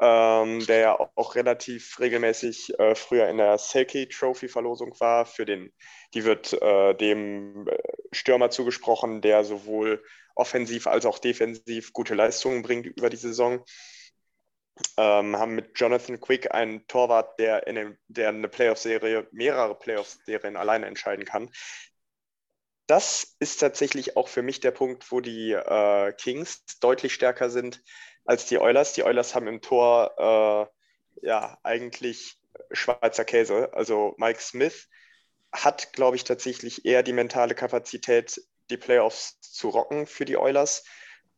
[0.00, 5.26] ähm, der ja auch, relativ regelmäßig äh, früher in der Selkie Trophy-Verlosung war.
[5.26, 5.72] Für den,
[6.14, 7.78] die wird äh, dem äh,
[8.12, 10.02] Stürmer zugesprochen, der sowohl
[10.34, 13.64] offensiv als auch defensiv gute Leistungen bringt über die Saison.
[14.96, 20.56] Ähm, haben mit Jonathan Quick einen Torwart, der, in dem, der eine Playoff-Serie, mehrere Playoff-Serien
[20.56, 21.50] alleine entscheiden kann.
[22.86, 27.82] Das ist tatsächlich auch für mich der Punkt, wo die äh, Kings deutlich stärker sind
[28.24, 28.92] als die Oilers.
[28.92, 30.70] Die Oilers haben im Tor
[31.22, 32.36] äh, ja eigentlich
[32.72, 33.72] Schweizer Käse.
[33.72, 34.88] Also Mike Smith
[35.52, 40.84] hat, glaube ich, tatsächlich eher die mentale Kapazität, die Playoffs zu rocken für die Oilers.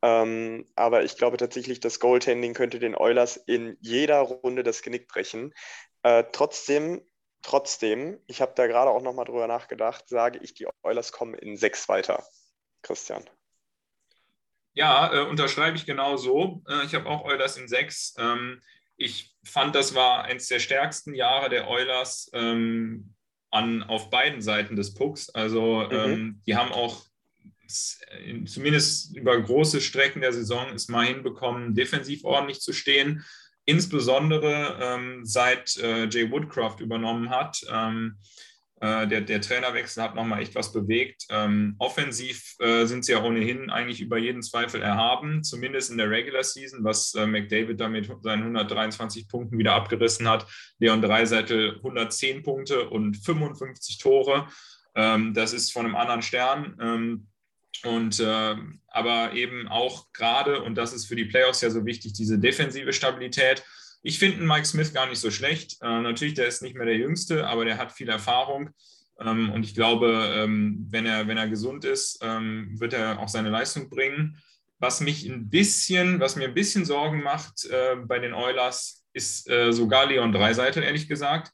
[0.01, 5.07] Ähm, aber ich glaube tatsächlich, das Goaltending könnte den Oilers in jeder Runde das Genick
[5.07, 5.53] brechen.
[6.03, 7.01] Äh, trotzdem,
[7.41, 11.57] trotzdem, ich habe da gerade auch nochmal drüber nachgedacht, sage ich, die Oilers kommen in
[11.57, 12.23] sechs weiter.
[12.83, 13.23] Christian.
[14.73, 16.61] Ja, äh, unterschreibe ich genau so.
[16.69, 18.13] Äh, ich habe auch Oilers in sechs.
[18.19, 18.61] Ähm,
[18.95, 23.15] ich fand, das war eines der stärksten Jahre der Oilers ähm,
[23.49, 25.29] an, auf beiden Seiten des Pucks.
[25.29, 25.91] Also mhm.
[25.91, 27.06] ähm, die haben auch
[28.45, 33.23] zumindest über große Strecken der Saison es mal hinbekommen, defensiv ordentlich zu stehen.
[33.65, 37.65] Insbesondere ähm, seit äh, Jay Woodcroft übernommen hat.
[37.69, 38.17] Ähm,
[38.79, 41.25] Äh, der, der, Trainerwechsel hat nochmal echt was bewegt.
[41.29, 46.11] Ähm, offensiv äh, sind sie ja ohnehin eigentlich über jeden Zweifel erhaben, zumindest in der
[46.11, 50.45] Regular Season, was äh, McDavid damit seinen 123 Punkten wieder abgerissen hat.
[50.77, 54.47] Leon Dreiseitel 110 Punkte und 55 Tore.
[54.95, 56.75] Ähm, das ist von einem anderen Stern.
[57.83, 58.55] Und äh,
[58.87, 62.93] aber eben auch gerade, und das ist für die Playoffs ja so wichtig, diese defensive
[62.93, 63.63] Stabilität.
[64.03, 65.77] Ich finde Mike Smith gar nicht so schlecht.
[65.81, 68.69] Äh, natürlich, der ist nicht mehr der Jüngste, aber der hat viel Erfahrung.
[69.19, 73.27] Ähm, und ich glaube, ähm, wenn, er, wenn er gesund ist, ähm, wird er auch
[73.27, 74.37] seine Leistung bringen.
[74.79, 79.49] Was mich ein bisschen, was mir ein bisschen Sorgen macht äh, bei den Oilers, ist
[79.49, 81.51] äh, sogar Leon Dreiseitel, ehrlich gesagt.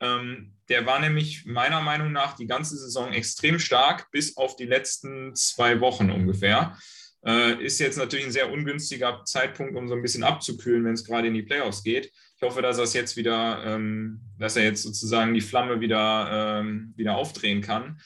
[0.00, 4.66] Ähm, der war nämlich meiner Meinung nach die ganze Saison extrem stark, bis auf die
[4.66, 6.76] letzten zwei Wochen ungefähr.
[7.24, 11.04] Äh, ist jetzt natürlich ein sehr ungünstiger Zeitpunkt, um so ein bisschen abzukühlen, wenn es
[11.04, 12.12] gerade in die Playoffs geht.
[12.36, 16.92] Ich hoffe, dass er jetzt wieder, ähm, dass er jetzt sozusagen die Flamme wieder, ähm,
[16.96, 17.98] wieder aufdrehen kann.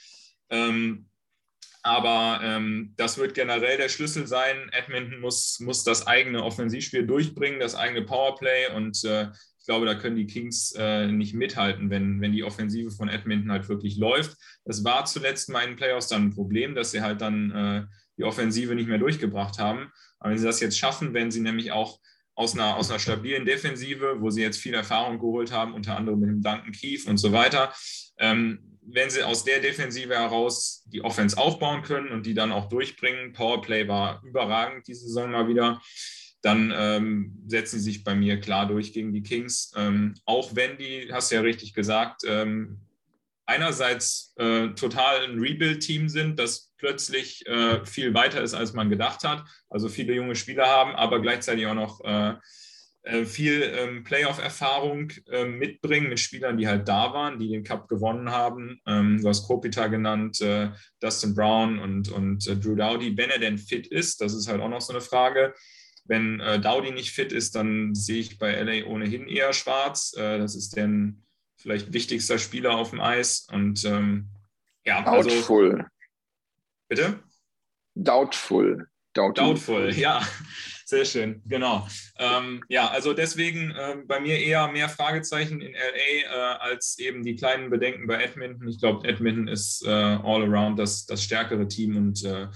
[0.48, 1.06] Ähm,
[1.82, 4.68] aber ähm, das wird generell der Schlüssel sein.
[4.72, 8.74] Edmonton muss, muss das eigene Offensivspiel durchbringen, das eigene Powerplay.
[8.74, 9.28] Und äh,
[9.60, 13.52] ich glaube, da können die Kings äh, nicht mithalten, wenn, wenn die Offensive von Edmonton
[13.52, 14.36] halt wirklich läuft.
[14.64, 17.84] Das war zuletzt mal in den Playoffs dann ein Problem, dass sie halt dann äh,
[18.16, 19.92] die Offensive nicht mehr durchgebracht haben.
[20.18, 22.00] Aber wenn sie das jetzt schaffen, wenn sie nämlich auch
[22.34, 26.20] aus einer, aus einer stabilen Defensive, wo sie jetzt viel Erfahrung geholt haben, unter anderem
[26.20, 27.72] mit dem Duncan Keith und so weiter,
[28.18, 32.70] ähm, wenn sie aus der Defensive heraus die Offense aufbauen können und die dann auch
[32.70, 35.82] durchbringen, Powerplay war überragend diese Saison mal wieder,
[36.42, 39.72] dann ähm, setzen sie sich bei mir klar durch gegen die Kings.
[39.76, 42.80] Ähm, auch wenn die, hast du ja richtig gesagt, ähm,
[43.50, 49.24] einerseits äh, total ein Rebuild-Team sind, das plötzlich äh, viel weiter ist, als man gedacht
[49.24, 52.34] hat, also viele junge Spieler haben, aber gleichzeitig auch noch äh,
[53.02, 57.88] äh viel ähm, Playoff-Erfahrung äh, mitbringen mit Spielern, die halt da waren, die den Cup
[57.88, 58.80] gewonnen haben.
[58.86, 63.16] Ähm, du hast Kopita genannt, äh, Dustin Brown und, und Drew Dowdy.
[63.16, 65.54] Wenn er denn fit ist, das ist halt auch noch so eine Frage.
[66.06, 70.10] Wenn Dowdy nicht fit ist, dann sehe ich bei LA ohnehin eher schwarz.
[70.12, 71.22] das ist denn
[71.56, 73.46] vielleicht wichtigster Spieler auf dem Eis.
[73.52, 74.28] Und ähm,
[74.84, 75.72] ja, Doubtful.
[75.72, 75.84] Also,
[76.88, 77.20] bitte?
[77.94, 78.88] Doubtful.
[79.12, 79.44] Doubtful.
[79.44, 80.26] Doubtful, ja.
[80.84, 81.86] Sehr schön, genau.
[82.18, 87.22] Ähm, ja, also deswegen äh, bei mir eher mehr Fragezeichen in LA äh, als eben
[87.22, 88.66] die kleinen Bedenken bei Edmonton.
[88.66, 92.48] Ich glaube, Edmonton ist äh, all around das, das stärkere Team und äh,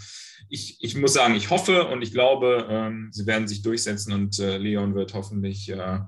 [0.54, 4.38] ich, ich muss sagen, ich hoffe und ich glaube, ähm, sie werden sich durchsetzen und
[4.38, 5.98] äh, Leon wird hoffentlich äh,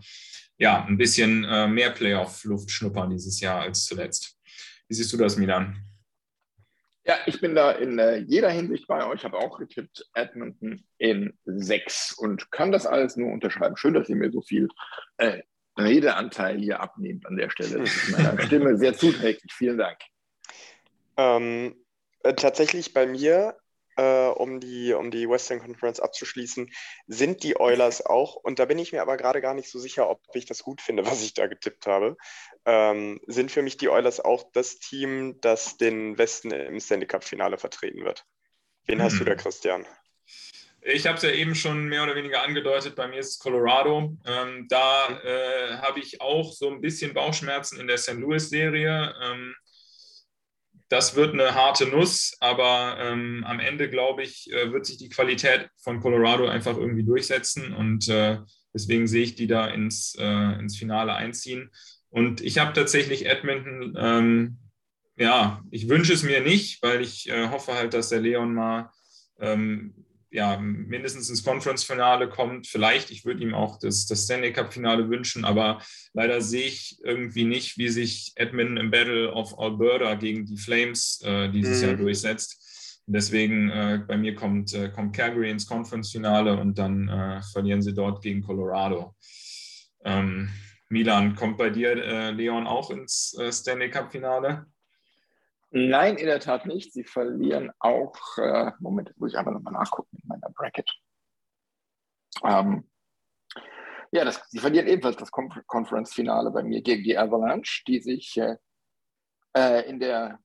[0.57, 4.39] ja, ein bisschen äh, mehr Playoff-Luft schnuppern dieses Jahr als zuletzt.
[4.89, 5.77] Wie siehst du das, Milan?
[7.05, 9.19] Ja, ich bin da in äh, jeder Hinsicht bei euch.
[9.19, 13.77] Ich habe auch getippt Edmonton in sechs und kann das alles nur unterschreiben.
[13.77, 14.69] Schön, dass ihr mir so viel
[15.17, 15.43] äh,
[15.77, 17.81] Redeanteil hier abnehmt an der Stelle.
[17.81, 19.53] Das ist meiner Stimme sehr zuträglich.
[19.53, 19.99] Vielen Dank.
[21.17, 21.75] Ähm,
[22.23, 23.57] äh, tatsächlich bei mir
[23.97, 26.71] äh, um, die, um die Western Conference abzuschließen,
[27.07, 30.09] sind die Oilers auch, und da bin ich mir aber gerade gar nicht so sicher,
[30.09, 32.17] ob ich das gut finde, was ich da getippt habe,
[32.65, 37.59] ähm, sind für mich die Oilers auch das Team, das den Westen im Stanley Cup-Finale
[37.59, 38.25] vertreten wird.
[38.87, 39.05] Wen hm.
[39.05, 39.39] hast du da, hm.
[39.39, 39.87] Christian?
[40.89, 44.17] Ich habe es ja eben schon mehr oder weniger angedeutet, bei mir ist es Colorado.
[44.25, 48.15] Ähm, da äh, habe ich auch so ein bisschen Bauchschmerzen in der St.
[48.15, 49.13] Louis-Serie.
[49.21, 49.57] Ähm,
[50.89, 55.09] das wird eine harte Nuss, aber ähm, am Ende, glaube ich, äh, wird sich die
[55.09, 58.39] Qualität von Colorado einfach irgendwie durchsetzen und äh,
[58.73, 61.71] deswegen sehe ich die da ins, äh, ins Finale einziehen.
[62.11, 64.59] Und ich habe tatsächlich Edmonton, ähm,
[65.17, 68.91] ja, ich wünsche es mir nicht, weil ich äh, hoffe halt, dass der Leon mal
[69.41, 70.06] ähm,
[70.37, 72.67] ja, mindestens ins Conference-Finale kommt.
[72.67, 75.81] Vielleicht, ich würde ihm auch das, das Stanley Cup-Finale wünschen, aber
[76.13, 81.23] leider sehe ich irgendwie nicht, wie sich Edmonton im Battle of Alberta gegen die Flames
[81.25, 81.89] äh, dieses mhm.
[81.89, 83.03] Jahr durchsetzt.
[83.07, 87.95] deswegen äh, bei mir kommt, äh, kommt Calgary ins Conference-Finale und dann äh, verlieren sie
[87.95, 89.17] dort gegen Colorado.
[90.05, 90.51] Ähm,
[90.91, 94.67] Milan, kommt bei dir äh, Leon auch ins äh, Stanley Cup-Finale?
[95.71, 96.93] Nein, in der Tat nicht.
[96.93, 100.91] Sie verlieren auch, äh, Moment, muss ich einfach nochmal nachgucken in meiner Bracket.
[102.45, 102.89] Ähm,
[104.13, 108.57] ja, das, sie verlieren ebenfalls das Conference-Finale bei mir gegen die Avalanche, die sich äh,
[109.57, 110.39] äh in der,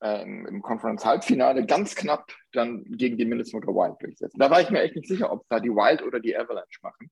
[0.00, 4.38] äh, im Conference-Halbfinale ganz knapp dann gegen die Minnesota Wild durchsetzen.
[4.38, 7.10] Da war ich mir echt nicht sicher, ob da die Wild oder die Avalanche machen.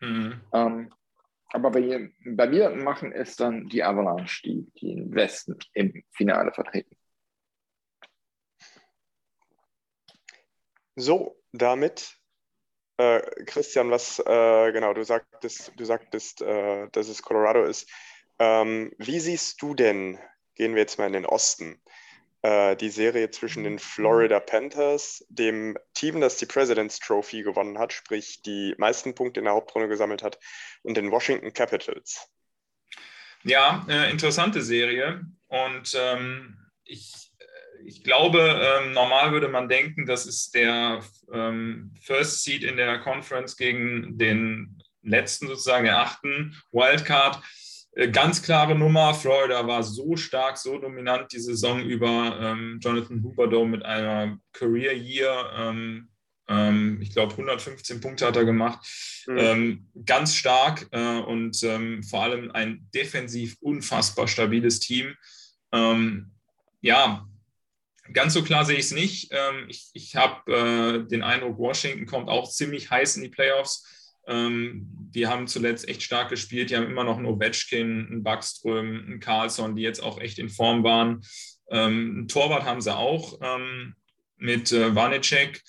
[0.00, 0.40] Mhm.
[0.52, 0.94] Ähm,
[1.52, 6.52] aber bei, bei, mir machen es dann die Avalanche, die, die den Westen im Finale
[6.52, 6.96] vertreten.
[10.96, 12.16] So, damit,
[12.98, 17.90] äh, Christian, was, äh, genau, du sagtest, du sagtest äh, dass es Colorado ist.
[18.38, 20.18] Ähm, wie siehst du denn
[20.60, 21.80] gehen wir jetzt mal in den Osten.
[22.42, 27.92] Äh, die Serie zwischen den Florida Panthers, dem Team, das die President's Trophy gewonnen hat,
[27.92, 30.38] sprich die meisten Punkte in der Hauptrunde gesammelt hat,
[30.82, 32.30] und den Washington Capitals.
[33.42, 35.22] Ja, äh, interessante Serie.
[35.48, 41.92] Und ähm, ich, äh, ich glaube, ähm, normal würde man denken, das ist der ähm,
[42.00, 47.42] First Seed in der Conference gegen den letzten, sozusagen der achten Wildcard.
[47.92, 49.14] Äh, ganz klare Nummer.
[49.14, 52.38] Florida war so stark, so dominant die Saison über.
[52.40, 55.52] Ähm, Jonathan Huberdeau mit einer Career Year.
[55.56, 56.08] Ähm,
[56.48, 58.80] ähm, ich glaube, 115 Punkte hat er gemacht.
[59.26, 59.38] Mhm.
[59.38, 65.14] Ähm, ganz stark äh, und ähm, vor allem ein defensiv unfassbar stabiles Team.
[65.72, 66.32] Ähm,
[66.80, 67.26] ja,
[68.12, 69.32] ganz so klar sehe ich es nicht.
[69.68, 73.99] ich ich habe äh, den Eindruck, Washington kommt auch ziemlich heiß in die Playoffs.
[74.30, 76.70] Ähm, die haben zuletzt echt stark gespielt.
[76.70, 80.48] Die haben immer noch einen Ovechkin, einen Backström, einen Carlson, die jetzt auch echt in
[80.48, 81.20] Form waren.
[81.68, 83.94] Ähm, einen Torwart haben sie auch ähm,
[84.36, 85.60] mit äh, Vanecek.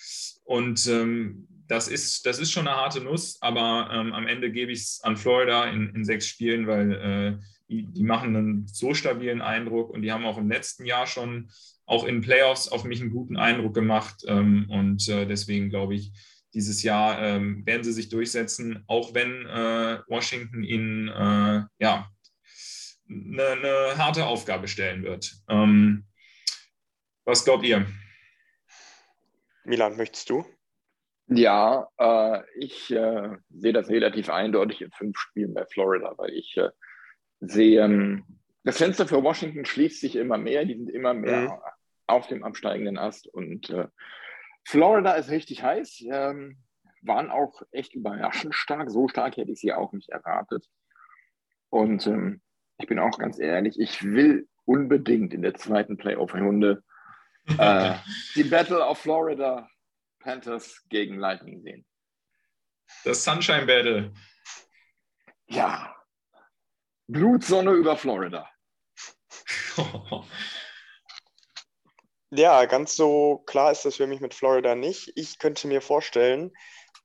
[0.43, 4.71] Und ähm, das, ist, das ist schon eine harte Nuss, aber ähm, am Ende gebe
[4.71, 7.37] ich es an Florida in, in sechs Spielen, weil äh,
[7.69, 11.49] die, die machen einen so stabilen Eindruck und die haben auch im letzten Jahr schon
[11.85, 14.23] auch in Playoffs auf mich einen guten Eindruck gemacht.
[14.27, 16.11] Ähm, und äh, deswegen glaube ich,
[16.53, 22.09] dieses Jahr ähm, werden sie sich durchsetzen, auch wenn äh, Washington ihnen äh, ja,
[23.09, 25.33] eine, eine, harte Aufgabe stellen wird.
[25.49, 26.05] Ähm,
[27.25, 27.85] was glaubt ihr?
[29.63, 30.45] Milan, möchtest du?
[31.27, 36.57] Ja, äh, ich äh, sehe das relativ eindeutig in fünf Spielen bei Florida, weil ich
[36.57, 36.69] äh,
[37.39, 38.25] sehe, ähm,
[38.63, 41.51] das Fenster für Washington schließt sich immer mehr, die sind immer mehr mhm.
[42.07, 43.87] auf dem absteigenden Ast und äh,
[44.65, 46.57] Florida ist richtig heiß, ähm,
[47.01, 48.91] waren auch echt überraschend stark.
[48.91, 50.67] So stark hätte ich sie auch nicht erwartet.
[51.69, 52.41] Und ähm,
[52.77, 56.83] ich bin auch ganz ehrlich, ich will unbedingt in der zweiten Playoff-Runde
[57.57, 57.95] äh,
[58.35, 59.67] die Battle of Florida
[60.19, 61.85] Panthers gegen Lightning sehen.
[63.03, 64.13] Das Sunshine Battle.
[65.47, 65.95] Ja.
[67.07, 68.47] Blutsonne über Florida.
[72.33, 75.11] Ja, ganz so klar ist das für mich mit Florida nicht.
[75.15, 76.51] Ich könnte mir vorstellen,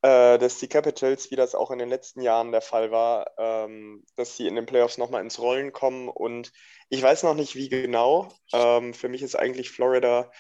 [0.03, 4.05] äh, dass die Capitals, wie das auch in den letzten Jahren der Fall war, ähm,
[4.17, 6.09] dass sie in den Playoffs nochmal ins Rollen kommen.
[6.09, 6.53] Und
[6.91, 8.29] ich weiß noch nicht, wie genau.
[8.53, 10.31] Ähm, für mich ist eigentlich Florida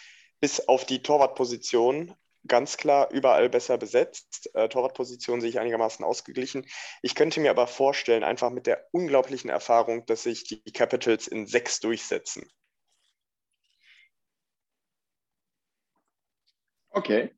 [0.40, 2.14] bis auf die Torwartposition
[2.46, 4.50] ganz klar überall besser besetzt.
[4.54, 6.64] Äh, Torwartposition sehe ich einigermaßen ausgeglichen.
[7.02, 11.46] Ich könnte mir aber vorstellen, einfach mit der unglaublichen Erfahrung, dass sich die Capitals in
[11.48, 12.48] sechs durchsetzen.
[16.96, 17.30] Okay.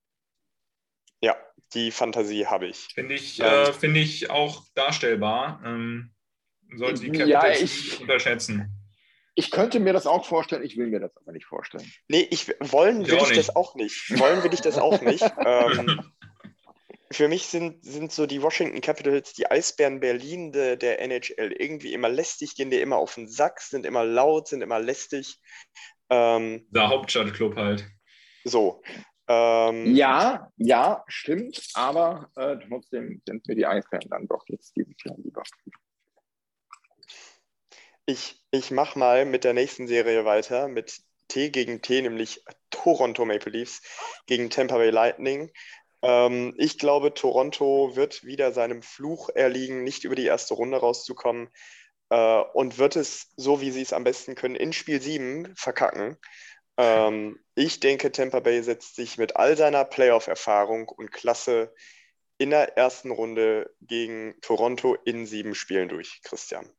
[1.20, 1.36] Ja,
[1.74, 2.86] die Fantasie habe ich.
[2.94, 5.60] Finde ich, äh, find ich auch darstellbar.
[5.64, 6.14] Ähm,
[6.76, 8.72] sollte die Capitals ja, ich, nicht unterschätzen.
[9.34, 11.90] Ich könnte mir das auch vorstellen, ich will mir das aber nicht vorstellen.
[12.06, 14.16] Nee, ich, wollen will ich, ich das auch nicht.
[14.16, 15.24] Wollen will ich das auch nicht.
[15.44, 16.02] ähm,
[17.10, 21.50] für mich sind, sind so die Washington Capitals die Eisbären Berlin de, der NHL.
[21.50, 25.40] Irgendwie immer lästig, gehen dir immer auf den Sack, sind immer laut, sind immer lästig.
[26.10, 27.84] Ähm, der Hauptstadtclub halt.
[28.44, 28.82] So.
[29.28, 34.94] Ähm, ja, ja, stimmt, aber äh, trotzdem sind mir die Eisbären dann doch jetzt dieses
[35.04, 35.42] Jahr lieber.
[38.06, 43.26] Ich, ich mache mal mit der nächsten Serie weiter, mit T gegen T, nämlich Toronto
[43.26, 43.82] Maple Leafs
[44.26, 45.50] gegen Tampa Bay Lightning.
[46.00, 51.50] Ähm, ich glaube, Toronto wird wieder seinem Fluch erliegen, nicht über die erste Runde rauszukommen
[52.08, 56.16] äh, und wird es, so wie sie es am besten können, in Spiel 7 verkacken.
[56.78, 61.74] Ähm, ich denke, Tampa Bay setzt sich mit all seiner Playoff-Erfahrung und Klasse
[62.38, 66.70] in der ersten Runde gegen Toronto in sieben Spielen durch, Christian.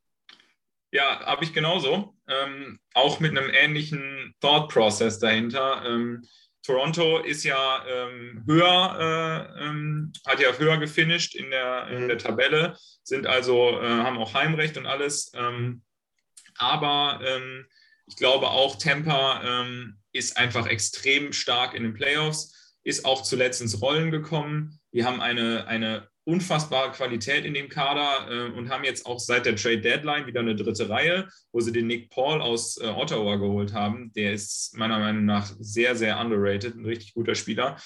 [0.92, 2.16] Ja, habe ich genauso.
[2.30, 5.84] Ähm, auch mit einem ähnlichen Thought Process dahinter.
[5.86, 6.24] Ähm,
[6.64, 12.16] Toronto ist ja ähm, höher, äh, ähm, hat ja höher gefinisht in der, in der
[12.16, 12.22] mhm.
[12.22, 15.32] Tabelle, sind also, äh, haben auch Heimrecht und alles.
[15.36, 15.84] Ähm,
[16.58, 17.66] aber ähm,
[18.10, 23.62] ich glaube auch Tampa ähm, ist einfach extrem stark in den Playoffs, ist auch zuletzt
[23.62, 24.80] ins Rollen gekommen.
[24.94, 29.46] Die haben eine, eine unfassbare Qualität in dem Kader äh, und haben jetzt auch seit
[29.46, 33.36] der Trade Deadline wieder eine dritte Reihe, wo sie den Nick Paul aus äh, Ottawa
[33.36, 34.12] geholt haben.
[34.14, 37.78] Der ist meiner Meinung nach sehr, sehr underrated, ein richtig guter Spieler.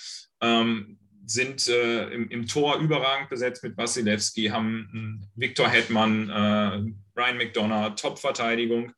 [0.41, 7.37] Ähm, sind äh, im, im, Tor überragend besetzt mit Wasilewski, haben Victor Hetman, äh, Brian
[7.37, 8.91] McDonough, Top-Verteidigung.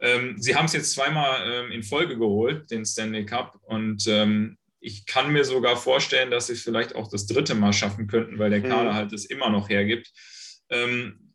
[0.00, 3.58] Ähm, sie haben es jetzt zweimal ähm, in Folge geholt, den Stanley Cup.
[3.62, 7.72] Und ähm, ich kann mir sogar vorstellen, dass sie es vielleicht auch das dritte Mal
[7.72, 8.94] schaffen könnten, weil der Kader mhm.
[8.94, 10.10] halt es immer noch hergibt.
[10.70, 11.34] Ähm,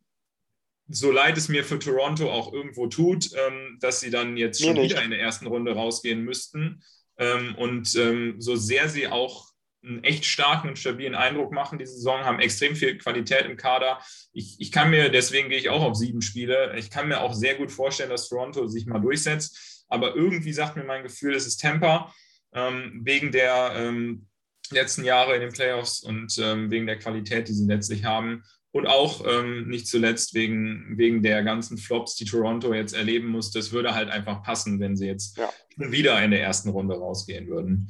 [0.87, 4.75] so leid es mir für Toronto auch irgendwo tut, ähm, dass sie dann jetzt schon
[4.75, 6.83] wieder in der ersten Runde rausgehen müssten.
[7.17, 9.54] Ähm, und so sehr sie auch
[9.85, 13.99] einen echt starken und stabilen Eindruck machen diese Saison, haben extrem viel Qualität im Kader.
[14.33, 17.33] Ich, ich kann mir, deswegen gehe ich auch auf sieben Spiele, ich kann mir auch
[17.33, 19.85] sehr gut vorstellen, dass Toronto sich mal durchsetzt.
[19.87, 22.13] Aber irgendwie sagt mir mein Gefühl, es ist Temper
[22.53, 24.27] ähm, wegen der ähm,
[24.71, 28.43] letzten Jahre in den Playoffs und ähm, wegen der Qualität, die sie letztlich haben.
[28.71, 33.51] Und auch ähm, nicht zuletzt wegen, wegen der ganzen Flops, die Toronto jetzt erleben muss.
[33.51, 35.49] Das würde halt einfach passen, wenn sie jetzt ja.
[35.77, 37.89] wieder in der ersten Runde rausgehen würden.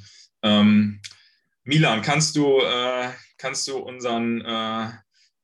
[1.68, 3.09] Milan, kannst du, äh,
[3.39, 4.89] kannst du unseren äh,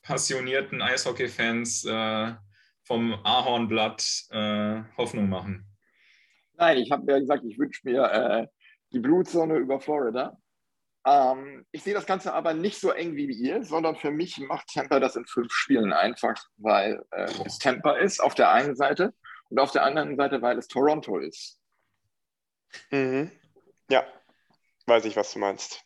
[0.04, 2.34] passionierten Eishockey-Fans äh,
[2.84, 5.66] vom Ahornblatt äh, Hoffnung machen?
[6.54, 8.48] Nein, ich habe ja gesagt, ich wünsche mir äh,
[8.94, 10.38] die Blutzone über Florida.
[11.08, 14.68] Ähm, ich sehe das Ganze aber nicht so eng wie ihr, sondern für mich macht
[14.72, 19.16] Tampa das in fünf Spielen einfach, weil äh, es Tampa ist auf der einen Seite
[19.50, 21.60] und auf der anderen Seite, weil es Toronto ist.
[22.92, 23.32] Mhm.
[23.90, 24.06] Ja,
[24.86, 25.84] weiß ich, was du meinst.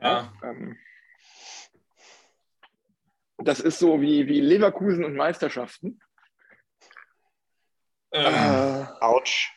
[0.00, 0.32] Ja.
[0.42, 0.78] Ähm,
[3.38, 6.00] das ist so wie, wie Leverkusen und Meisterschaften.
[8.12, 8.34] Ähm.
[8.34, 9.52] Äh, Autsch.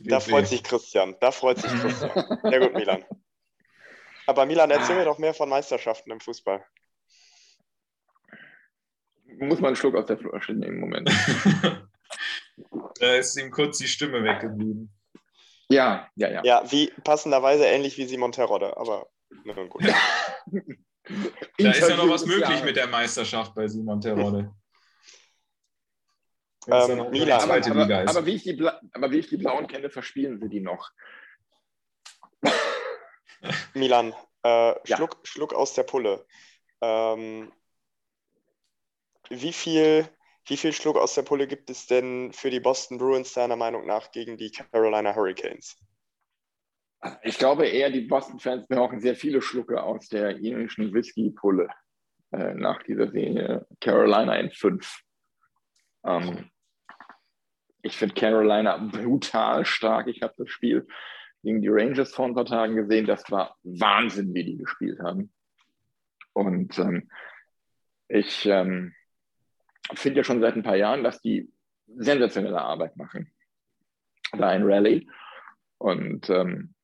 [0.00, 1.16] Da freut sich Christian.
[1.20, 2.38] Da freut sich Christian.
[2.52, 3.04] Ja gut, Milan.
[4.26, 6.64] Aber Milan, erzähl mir doch mehr von Meisterschaften im Fußball.
[9.38, 11.10] Muss man einen Schluck aus der Flasche nehmen, Moment.
[13.00, 14.92] da ist ihm kurz die Stimme weggeblieben.
[15.72, 16.42] Ja, ja, ja.
[16.44, 19.08] Ja, wie passenderweise ähnlich wie Simon Terodde, aber
[19.44, 19.82] na, gut.
[21.58, 22.64] da ist ja noch was möglich ja.
[22.64, 24.52] mit der Meisterschaft bei Simon Terodde.
[26.68, 27.40] Ähm, Milan.
[27.40, 30.60] Aber, aber, aber, wie ich die aber wie ich die Blauen kenne, verspielen sie die
[30.60, 30.92] noch.
[33.74, 34.14] Milan,
[34.44, 34.96] äh, ja.
[34.96, 36.24] Schluck, Schluck aus der Pulle.
[36.80, 37.52] Ähm,
[39.28, 40.08] wie viel
[40.46, 43.86] wie viel Schluck aus der Pulle gibt es denn für die Boston Bruins deiner Meinung
[43.86, 45.76] nach gegen die Carolina Hurricanes?
[47.22, 51.68] Ich glaube eher, die Boston-Fans brauchen sehr viele Schlucke aus der irischen Whisky-Pulle
[52.30, 55.00] äh, nach dieser Serie Carolina in 5.
[56.04, 56.50] Ähm,
[57.82, 60.06] ich finde Carolina brutal stark.
[60.06, 60.86] Ich habe das Spiel
[61.42, 63.06] gegen die Rangers vor ein paar Tagen gesehen.
[63.06, 65.32] Das war Wahnsinn, wie die gespielt haben.
[66.32, 67.10] Und ähm,
[68.08, 68.94] ich, ähm,
[69.94, 71.52] finde ja schon seit ein paar Jahren, dass die
[71.86, 73.32] sensationelle Arbeit machen.
[74.32, 75.08] Da in Rallye.
[75.78, 76.74] Und ähm,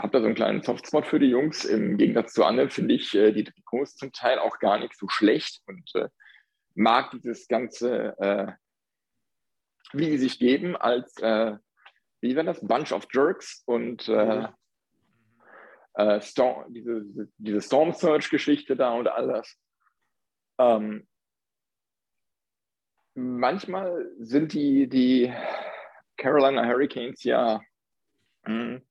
[0.00, 1.64] habe da so einen kleinen Softspot für die Jungs.
[1.64, 5.08] Im Gegensatz zu anderen finde ich äh, die Trikots zum Teil auch gar nicht so
[5.08, 6.08] schlecht und äh,
[6.74, 8.52] mag dieses ganze, äh,
[9.92, 11.56] wie die sich geben, als, äh,
[12.20, 14.48] wie war das, Bunch of Jerks und äh, mhm.
[15.94, 17.06] Äh, Storm, diese,
[17.38, 19.56] diese Storm Search-Geschichte da und all das.
[20.58, 21.08] Ähm,
[23.16, 25.32] manchmal sind die, die
[26.16, 27.60] Carolina Hurricanes ja,
[28.44, 28.82] hm,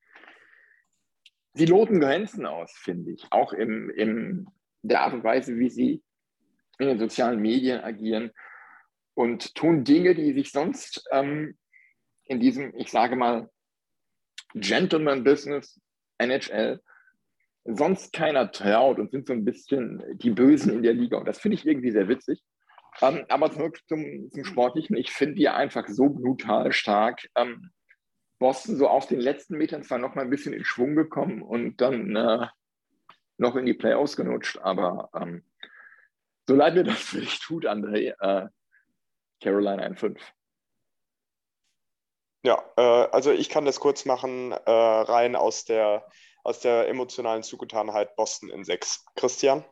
[1.54, 3.26] sie loten Grenzen aus, finde ich.
[3.32, 4.48] Auch in im,
[4.82, 6.04] der Art und Weise, wie sie
[6.80, 8.32] in den sozialen Medien agieren
[9.14, 11.58] und tun Dinge, die sich sonst ähm,
[12.26, 13.50] in diesem, ich sage mal,
[14.54, 15.80] Gentleman-Business,
[16.18, 16.82] NHL,
[17.66, 21.18] sonst keiner traut und sind so ein bisschen die Bösen in der Liga.
[21.18, 22.44] Und das finde ich irgendwie sehr witzig.
[23.02, 24.96] Ähm, aber zurück zum, zum Sportlichen.
[24.96, 27.28] Ich finde die einfach so brutal stark.
[27.36, 27.72] Ähm,
[28.40, 31.80] Boston so auf den letzten Metern zwar noch mal ein bisschen in Schwung gekommen und
[31.82, 32.48] dann äh,
[33.38, 35.46] noch in die Playoffs genutscht, aber ähm,
[36.48, 38.48] so leid mir das für dich tut, André, äh,
[39.42, 40.20] Carolina in 5.
[42.44, 42.82] Ja, äh,
[43.12, 46.08] also ich kann das kurz machen, äh, rein aus der,
[46.44, 49.06] aus der emotionalen Zugetanheit Boston in 6.
[49.16, 49.66] Christian?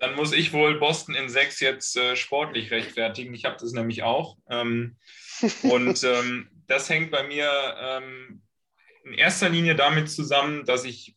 [0.00, 3.34] Dann muss ich wohl Boston in sechs jetzt äh, sportlich rechtfertigen.
[3.34, 4.36] Ich habe das nämlich auch.
[4.48, 4.96] Ähm,
[5.62, 7.48] und ähm, das hängt bei mir
[7.78, 8.42] ähm,
[9.04, 11.14] in erster Linie damit zusammen, dass ich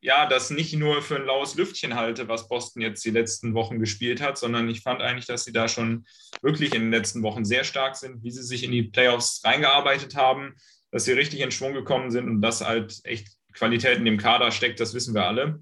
[0.00, 3.78] ja das nicht nur für ein laues Lüftchen halte, was Boston jetzt die letzten Wochen
[3.78, 6.06] gespielt hat, sondern ich fand eigentlich, dass sie da schon
[6.40, 10.14] wirklich in den letzten Wochen sehr stark sind, wie sie sich in die Playoffs reingearbeitet
[10.14, 10.54] haben,
[10.90, 14.50] dass sie richtig in Schwung gekommen sind und dass halt echt Qualität in dem Kader
[14.52, 15.60] steckt, das wissen wir alle.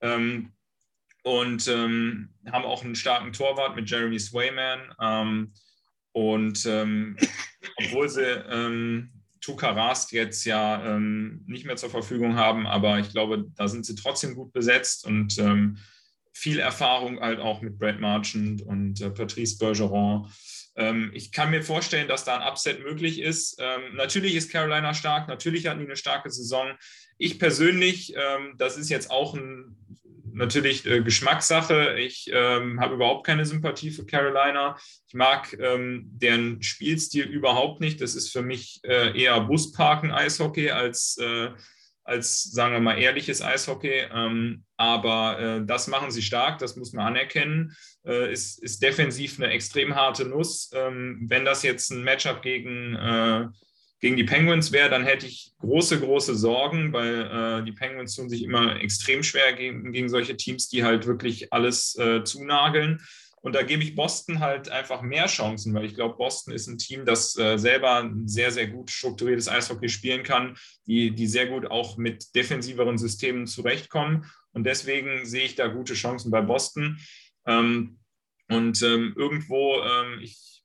[0.00, 0.52] Ähm,
[1.22, 4.94] und ähm, haben auch einen starken Torwart mit Jeremy Swayman.
[5.00, 5.52] Ähm,
[6.12, 7.16] und ähm,
[7.76, 13.46] obwohl sie ähm, Tukarast jetzt ja ähm, nicht mehr zur Verfügung haben, aber ich glaube,
[13.56, 15.78] da sind sie trotzdem gut besetzt und ähm,
[16.32, 20.30] viel Erfahrung halt auch mit Brad Marchand und äh, Patrice Bergeron.
[20.76, 23.60] Ähm, ich kann mir vorstellen, dass da ein Upset möglich ist.
[23.94, 26.72] Natürlich ist Carolina stark, natürlich hatten die eine starke Saison.
[27.18, 28.14] Ich persönlich,
[28.56, 29.76] das ist jetzt auch ein
[30.32, 31.96] natürlich äh, Geschmackssache.
[31.98, 34.76] Ich ähm, habe überhaupt keine Sympathie für Carolina.
[35.06, 38.00] Ich mag ähm, deren Spielstil überhaupt nicht.
[38.00, 41.50] Das ist für mich äh, eher Busparken-Eishockey als, äh,
[42.04, 44.06] als, sagen wir mal, ehrliches Eishockey.
[44.12, 47.76] Ähm, aber äh, das machen sie stark, das muss man anerkennen.
[48.04, 50.70] Äh, ist, ist defensiv eine extrem harte Nuss.
[50.74, 53.46] Ähm, wenn das jetzt ein Matchup gegen äh,
[54.02, 58.28] gegen die Penguins wäre, dann hätte ich große, große Sorgen, weil äh, die Penguins tun
[58.28, 63.00] sich immer extrem schwer gegen, gegen solche Teams, die halt wirklich alles äh, zunageln.
[63.42, 66.78] Und da gebe ich Boston halt einfach mehr Chancen, weil ich glaube, Boston ist ein
[66.78, 71.46] Team, das äh, selber ein sehr, sehr gut strukturiertes Eishockey spielen kann, die, die sehr
[71.46, 74.26] gut auch mit defensiveren Systemen zurechtkommen.
[74.52, 76.98] Und deswegen sehe ich da gute Chancen bei Boston.
[77.46, 77.98] Ähm,
[78.48, 80.61] und ähm, irgendwo, ähm, ich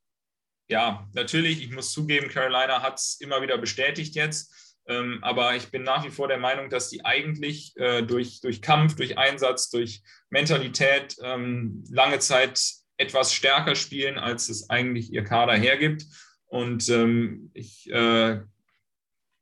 [0.67, 4.53] ja, natürlich, ich muss zugeben, Carolina hat es immer wieder bestätigt jetzt.
[4.87, 8.61] Ähm, aber ich bin nach wie vor der Meinung, dass die eigentlich äh, durch, durch
[8.61, 12.61] Kampf, durch Einsatz, durch Mentalität ähm, lange Zeit
[12.95, 16.05] etwas stärker spielen, als es eigentlich ihr Kader hergibt.
[16.45, 18.39] Und ähm, ich äh,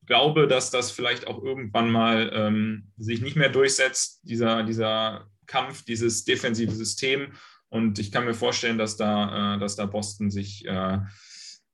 [0.06, 5.86] glaube, dass das vielleicht auch irgendwann mal ähm, sich nicht mehr durchsetzt, dieser, dieser Kampf,
[5.86, 7.34] dieses defensive System.
[7.76, 11.00] Und ich kann mir vorstellen, dass da, äh, dass da Boston sich äh,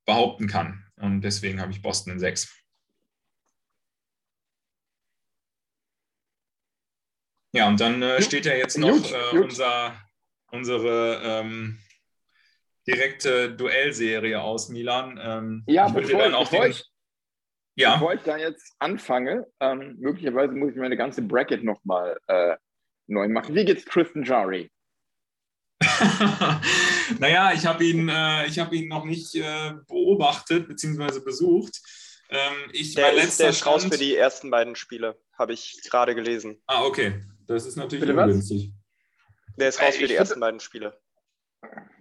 [0.04, 0.84] behaupten kann.
[0.96, 2.52] Und deswegen habe ich Boston in sechs.
[7.54, 9.94] Ja, und dann äh, steht ja jetzt noch äh, unser,
[10.50, 11.78] unsere ähm,
[12.88, 15.20] direkte Duellserie aus Milan.
[15.22, 16.84] Ähm, ja, ich bevor, dann auch bevor, den, ich,
[17.76, 17.94] ja.
[17.94, 22.56] bevor ich da jetzt anfange, ähm, möglicherweise muss ich meine ganze Bracket nochmal äh,
[23.06, 23.54] neu machen.
[23.54, 24.72] Wie geht's Tristan Jari?
[27.20, 31.20] naja, ich habe ihn, äh, hab ihn noch nicht äh, beobachtet bzw.
[31.20, 31.80] besucht.
[32.30, 36.16] Ähm, ich, der, ist, der ist raus für die ersten beiden Spiele, habe ich gerade
[36.16, 36.62] gelesen.
[36.66, 37.22] Ah, okay.
[37.46, 38.72] Das ist natürlich Bitte ungünstig.
[39.58, 40.98] Der ist raus äh, für die ersten beiden Spiele.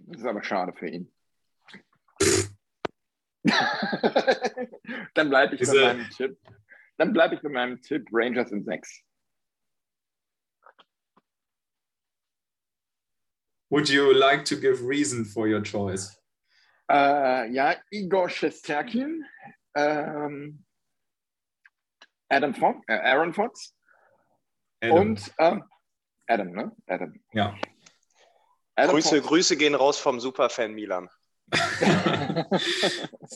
[0.07, 1.11] Das ist aber schade für ihn.
[5.13, 5.73] Dann bleibe ich Diese...
[5.73, 6.37] bei meinem Tipp.
[6.97, 9.03] Dann bleibe ich bei meinem Tipp Rangers in 6.
[13.71, 16.13] Would you like to give reason for your choice?
[16.91, 19.23] Uh, ja, Igor Shesterkin,
[19.77, 20.65] ähm,
[22.29, 23.73] Adam Fox, äh, Aaron Fox
[24.81, 24.97] Adam.
[24.97, 25.63] und ähm,
[26.27, 26.75] Adam, ne?
[26.87, 27.13] Adam.
[27.31, 27.55] Ja.
[28.75, 29.27] Adam Grüße, Fox.
[29.27, 31.09] Grüße gehen raus vom Superfan Milan.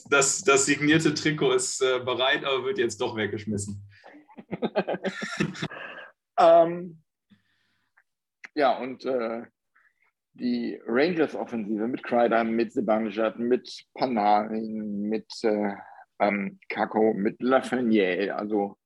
[0.09, 3.87] das, das signierte Trikot ist äh, bereit, aber wird jetzt doch weggeschmissen.
[6.37, 7.01] ähm,
[8.53, 9.43] ja, und äh,
[10.35, 15.73] die Rangers-Offensive mit Kreider, mit Sebanjat, mit Panarin, mit äh,
[16.19, 18.35] ähm, Kako, mit Lafreniere.
[18.35, 18.77] Also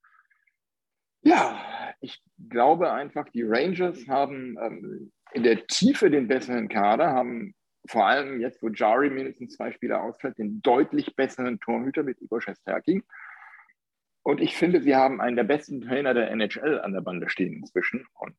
[1.22, 1.60] ja,
[2.02, 7.54] ich glaube einfach, die Rangers haben ähm, in der Tiefe den besseren Kader, haben
[7.88, 12.42] vor allem jetzt, wo Jari mindestens zwei Spieler ausfällt, den deutlich besseren Torhüter mit Igor
[12.42, 13.04] Shesterkin.
[14.24, 17.54] Und ich finde, sie haben einen der besten Trainer der NHL an der Bande stehen
[17.54, 18.06] inzwischen.
[18.14, 18.36] Und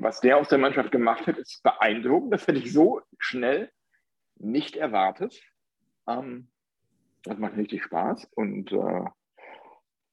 [0.00, 2.32] was der aus der Mannschaft gemacht hat, ist beeindruckend.
[2.32, 3.70] Das hätte ich so schnell
[4.36, 5.40] nicht erwartet.
[6.06, 6.50] Ähm,
[7.22, 8.28] das macht richtig Spaß.
[8.34, 9.04] Und äh,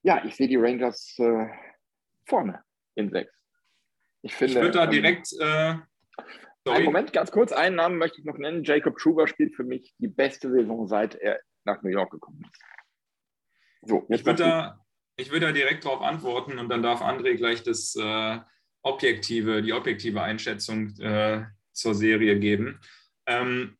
[0.02, 1.48] ja, ich sehe die Rangers äh,
[2.26, 2.62] vorne
[2.94, 3.32] in sechs.
[4.22, 5.32] Ich, finde, ich würde da ähm, direkt.
[5.38, 5.74] Äh,
[6.68, 7.52] einen Moment, ganz kurz.
[7.52, 8.64] Einen Namen möchte ich noch nennen.
[8.64, 12.62] Jacob Truber spielt für mich die beste Saison, seit er nach New York gekommen ist.
[13.82, 14.84] So, ich würde da,
[15.16, 17.94] würd da direkt darauf antworten und dann darf André gleich das.
[17.96, 18.40] Äh,
[18.86, 22.80] objektive, die objektive Einschätzung äh, zur Serie geben.
[23.26, 23.76] Ähm,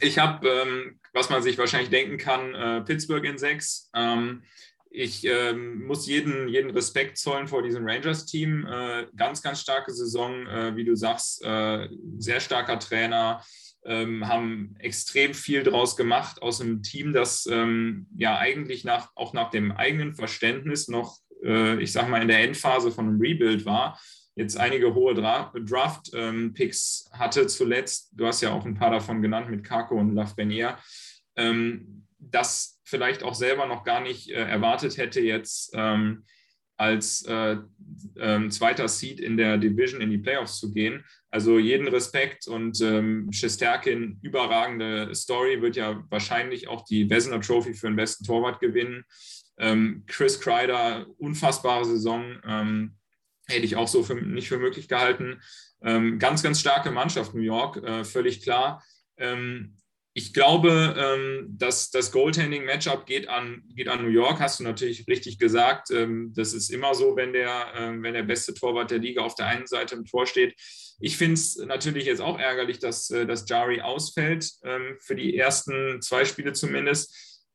[0.00, 3.90] ich habe, ähm, was man sich wahrscheinlich denken kann, äh, Pittsburgh in sechs.
[3.94, 4.42] Ähm,
[4.90, 8.66] ich ähm, muss jeden, jeden Respekt zollen vor diesem Rangers-Team.
[8.66, 11.88] Äh, ganz, ganz starke Saison, äh, wie du sagst, äh,
[12.18, 13.42] sehr starker Trainer,
[13.84, 19.32] ähm, haben extrem viel draus gemacht aus einem Team, das ähm, ja eigentlich nach, auch
[19.32, 23.64] nach dem eigenen Verständnis noch äh, ich sag mal, in der Endphase von einem Rebuild
[23.64, 24.00] war,
[24.36, 28.10] jetzt einige hohe Draft-Picks ähm, hatte zuletzt.
[28.12, 30.78] Du hast ja auch ein paar davon genannt mit Kako und Love Benier.
[31.36, 36.24] Ähm, das vielleicht auch selber noch gar nicht äh, erwartet hätte, jetzt ähm,
[36.76, 37.56] als äh,
[38.16, 41.04] äh, zweiter Seed in der Division in die Playoffs zu gehen.
[41.30, 47.74] Also jeden Respekt und ähm, Shesterkin, überragende Story, wird ja wahrscheinlich auch die Vesna Trophy
[47.74, 49.04] für den besten Torwart gewinnen.
[49.58, 52.96] Ähm, Chris Kreider, unfassbare Saison, ähm,
[53.46, 55.40] hätte ich auch so für, nicht für möglich gehalten.
[55.82, 58.82] Ähm, ganz, ganz starke Mannschaft New York, äh, völlig klar.
[59.16, 59.76] Ähm,
[60.16, 65.08] ich glaube, ähm, dass das Goaltending-Matchup geht an, geht an New York, hast du natürlich
[65.08, 65.90] richtig gesagt.
[65.90, 69.34] Ähm, das ist immer so, wenn der, ähm, wenn der beste Torwart der Liga auf
[69.34, 70.54] der einen Seite im Tor steht.
[71.00, 74.48] Ich finde es natürlich jetzt auch ärgerlich, dass, äh, dass Jari ausfällt,
[75.00, 77.50] für die ersten zwei Spiele zumindest.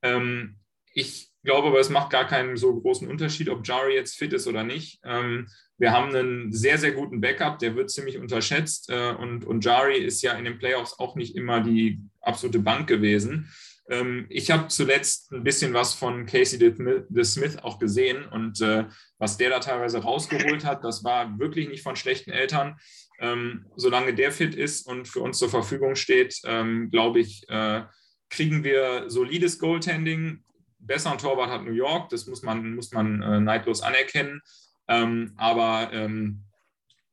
[0.93, 4.47] Ich glaube aber, es macht gar keinen so großen Unterschied, ob Jari jetzt fit ist
[4.47, 4.99] oder nicht.
[5.03, 8.89] Ähm, wir haben einen sehr, sehr guten Backup, der wird ziemlich unterschätzt.
[8.89, 12.87] Äh, und, und Jari ist ja in den Playoffs auch nicht immer die absolute Bank
[12.87, 13.49] gewesen.
[13.89, 18.85] Ähm, ich habe zuletzt ein bisschen was von Casey the Smith auch gesehen und äh,
[19.17, 22.77] was der da teilweise rausgeholt hat, das war wirklich nicht von schlechten Eltern.
[23.21, 26.41] Ähm, solange der fit ist und für uns zur Verfügung steht,
[26.89, 27.83] glaube ich, äh,
[28.29, 30.43] kriegen wir solides Goaltending.
[30.89, 34.41] Besseren Torwart hat New York, das muss man, muss man äh, neidlos anerkennen.
[34.87, 36.45] Ähm, aber ähm,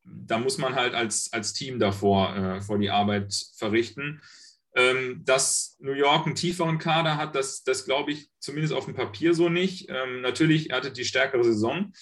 [0.02, 4.22] da muss man halt als, als Team davor äh, vor die Arbeit verrichten.
[4.74, 8.94] Ähm, dass New York einen tieferen Kader hat, das, das glaube ich zumindest auf dem
[8.94, 9.88] Papier so nicht.
[9.90, 11.92] Ähm, natürlich, hatte die stärkere Saison,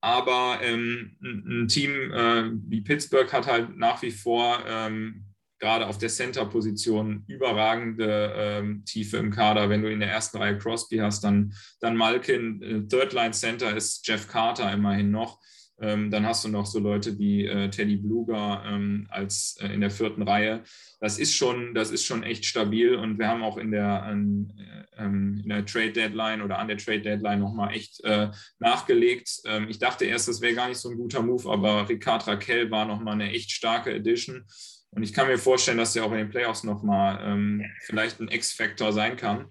[0.00, 5.29] aber ähm, ein, ein, Team äh, wie Pittsburgh hat halt nach wie vor ähm,
[5.60, 9.68] gerade auf der Center-Position überragende ähm, Tiefe im Kader.
[9.68, 14.26] Wenn du in der ersten Reihe Crosby hast, dann, dann Malkin, äh, Third-Line-Center ist Jeff
[14.26, 15.38] Carter immerhin noch.
[15.82, 19.80] Ähm, dann hast du noch so Leute wie äh, Teddy Bluger ähm, als äh, in
[19.80, 20.62] der vierten Reihe.
[21.00, 24.52] Das ist schon, das ist schon echt stabil und wir haben auch in der, an,
[24.58, 29.40] äh, ähm, in der Trade Deadline oder an der Trade Deadline nochmal echt äh, nachgelegt.
[29.46, 32.70] Ähm, ich dachte erst, das wäre gar nicht so ein guter Move, aber Ricard Raquel
[32.70, 34.44] war nochmal eine echt starke Edition.
[34.92, 38.28] Und ich kann mir vorstellen, dass er auch in den Playoffs nochmal ähm, vielleicht ein
[38.28, 39.48] X-Factor sein kann.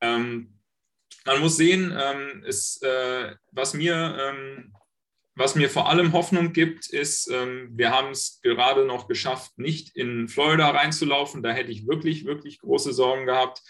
[0.00, 0.58] Ähm,
[1.24, 4.72] man muss sehen, ähm, ist, äh, was, mir, ähm,
[5.34, 9.96] was mir vor allem Hoffnung gibt, ist, ähm, wir haben es gerade noch geschafft, nicht
[9.96, 11.42] in Florida reinzulaufen.
[11.42, 13.62] Da hätte ich wirklich, wirklich große Sorgen gehabt,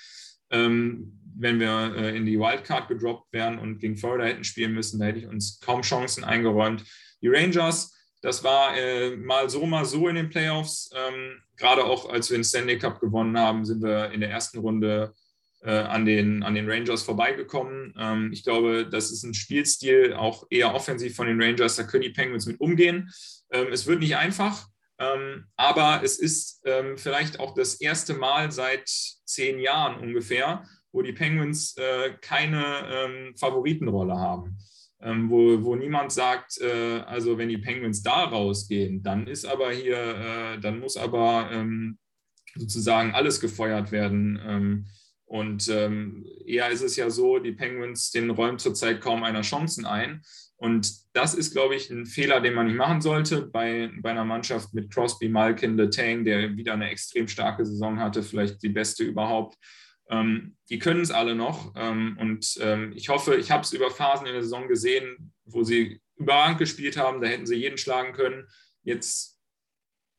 [0.51, 5.01] ähm, wenn wir äh, in die Wildcard gedroppt wären und gegen Florida hätten spielen müssen.
[5.01, 6.84] Da hätte ich uns kaum Chancen eingeräumt.
[7.22, 10.91] Die Rangers das war äh, mal so, mal so in den Playoffs.
[10.95, 14.59] Ähm, Gerade auch als wir den Stanley Cup gewonnen haben, sind wir in der ersten
[14.59, 15.12] Runde
[15.62, 17.95] äh, an, den, an den Rangers vorbeigekommen.
[17.99, 21.77] Ähm, ich glaube, das ist ein Spielstil, auch eher offensiv von den Rangers.
[21.77, 23.11] Da können die Penguins mit umgehen.
[23.51, 24.68] Ähm, es wird nicht einfach,
[24.99, 31.03] ähm, aber es ist ähm, vielleicht auch das erste Mal seit zehn Jahren ungefähr, wo
[31.03, 34.59] die Penguins äh, keine ähm, Favoritenrolle haben
[35.03, 39.72] ähm, wo, wo niemand sagt, äh, also wenn die Penguins da rausgehen, dann ist aber
[39.72, 41.98] hier, äh, dann muss aber ähm,
[42.55, 44.40] sozusagen alles gefeuert werden.
[44.46, 44.86] Ähm,
[45.24, 49.86] und ähm, eher ist es ja so, die Penguins, denen räumt zurzeit kaum einer Chancen
[49.86, 50.22] ein.
[50.57, 54.24] Und das ist, glaube ich, ein Fehler, den man nicht machen sollte bei, bei einer
[54.24, 59.03] Mannschaft mit Crosby, Malkin, Letang, der wieder eine extrem starke Saison hatte, vielleicht die beste
[59.03, 59.57] überhaupt.
[60.13, 61.73] Ähm, die können es alle noch.
[61.75, 65.65] Ähm, und ähm, ich hoffe, ich habe es über Phasen in der Saison gesehen, wo
[65.65, 67.21] sie überragend gespielt haben.
[67.21, 68.47] Da hätten sie jeden schlagen können.
[68.83, 69.41] Jetzt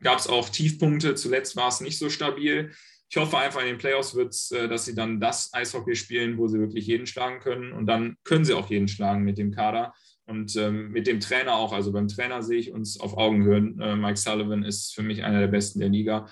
[0.02, 1.16] gab es auch Tiefpunkte.
[1.16, 2.72] Zuletzt war es nicht so stabil.
[3.10, 6.40] Ich hoffe einfach in den Playoffs wird es, äh, dass sie dann das Eishockey spielen,
[6.40, 7.72] wo sie wirklich jeden schlagen können.
[7.72, 9.94] Und dann können sie auch jeden schlagen mit dem Kader
[10.26, 11.72] und ähm, mit dem Trainer auch.
[11.72, 13.76] Also beim Trainer sehe ich uns auf Augenhöhe.
[13.80, 16.28] Äh, Mike Sullivan ist für mich einer der besten der Liga.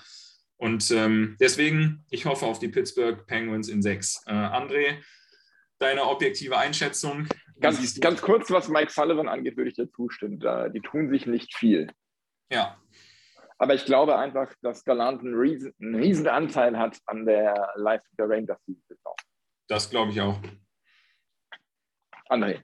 [0.62, 4.22] Und ähm, deswegen, ich hoffe auf die Pittsburgh Penguins in sechs.
[4.28, 5.02] Äh, André,
[5.80, 7.26] deine objektive Einschätzung.
[7.58, 10.38] Ganz, ganz kurz, was Mike Sullivan angeht, würde ich dir zustimmen.
[10.38, 11.88] Da, die tun sich nicht viel.
[12.48, 12.80] Ja.
[13.58, 18.14] Aber ich glaube einfach, dass Galant einen riesen, einen riesen Anteil hat an der Leistung
[18.16, 19.16] der Rangers diese Saison.
[19.66, 20.38] Das glaube ich auch.
[22.30, 22.62] André.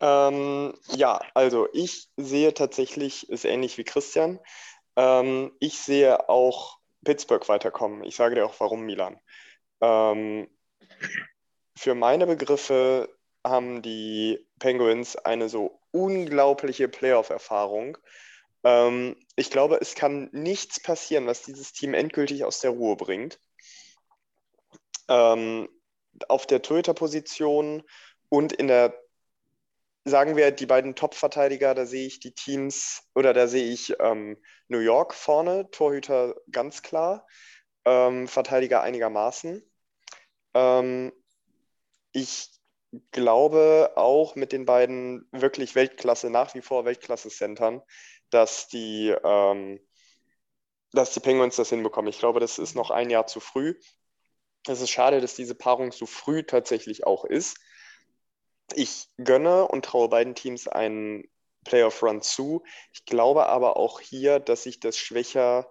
[0.00, 4.40] Ähm, ja, also ich sehe tatsächlich, ist ähnlich wie Christian.
[4.96, 8.04] Ähm, ich sehe auch Pittsburgh weiterkommen.
[8.04, 9.18] Ich sage dir auch, warum Milan.
[9.80, 10.48] Ähm,
[11.76, 17.98] für meine Begriffe haben die Penguins eine so unglaubliche Playoff-Erfahrung.
[18.64, 23.38] Ähm, ich glaube, es kann nichts passieren, was dieses Team endgültig aus der Ruhe bringt.
[25.08, 25.68] Ähm,
[26.28, 27.82] auf der Torhüter-Position
[28.28, 29.03] und in der
[30.04, 34.36] sagen wir, die beiden Top-Verteidiger, da sehe ich die Teams oder da sehe ich ähm,
[34.68, 37.26] New York vorne, Torhüter ganz klar,
[37.86, 39.62] ähm, Verteidiger einigermaßen.
[40.54, 41.12] Ähm,
[42.12, 42.50] ich
[43.10, 47.82] glaube auch mit den beiden wirklich Weltklasse, nach wie vor Weltklasse-Centern,
[48.30, 49.80] dass die, ähm,
[50.92, 52.10] dass die Penguins das hinbekommen.
[52.10, 53.74] Ich glaube, das ist noch ein Jahr zu früh.
[54.66, 57.58] Es ist schade, dass diese Paarung so früh tatsächlich auch ist
[58.74, 61.24] ich gönne und traue beiden Teams einen
[61.64, 62.62] Playoff-Run zu.
[62.92, 65.68] Ich glaube aber auch hier, dass sich das schwächer,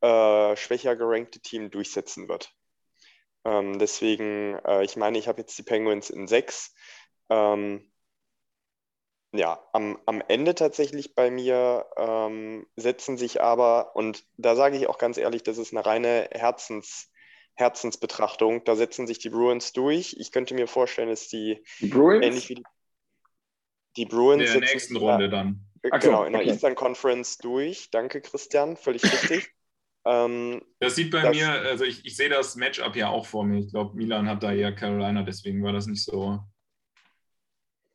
[0.00, 2.52] äh, schwächer gerankte Team durchsetzen wird.
[3.44, 6.74] Ähm, deswegen, äh, ich meine, ich habe jetzt die Penguins in sechs.
[7.30, 7.90] Ähm,
[9.32, 14.88] ja, am, am Ende tatsächlich bei mir ähm, setzen sich aber, und da sage ich
[14.88, 17.10] auch ganz ehrlich, das ist eine reine Herzens,
[17.54, 20.16] Herzensbetrachtung, da setzen sich die Bruins durch.
[20.18, 22.24] Ich könnte mir vorstellen, dass die, Die Bruins?
[22.24, 22.62] ähnlich wie die,
[23.96, 25.66] die In Bruins der setzen nächsten sich Runde dann.
[25.82, 26.50] da- so, genau, in der okay.
[26.52, 27.90] Eastern Conference durch.
[27.90, 29.50] Danke, Christian, völlig richtig.
[30.06, 33.44] ähm, Das sieht bei Das- mir, also ich, ich sehe das Matchup ja auch vor
[33.44, 33.58] mir.
[33.58, 36.38] Ich glaube, Milan hat da eher Carolina, deswegen war das nicht so,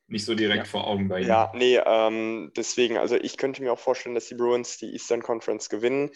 [0.07, 0.71] nicht so direkt Ja.
[0.71, 1.27] vor Augen bei ihm.
[1.27, 5.21] Ja, nee, ähm, deswegen, also ich könnte mir auch vorstellen, dass die Bruins die Eastern
[5.23, 6.11] Conference gewinnen.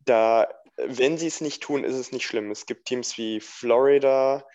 [0.00, 0.48] Da,
[0.86, 2.50] wenn sie es nicht tun, ist es nicht schlimm.
[2.50, 4.46] Es gibt Teams wie Florida,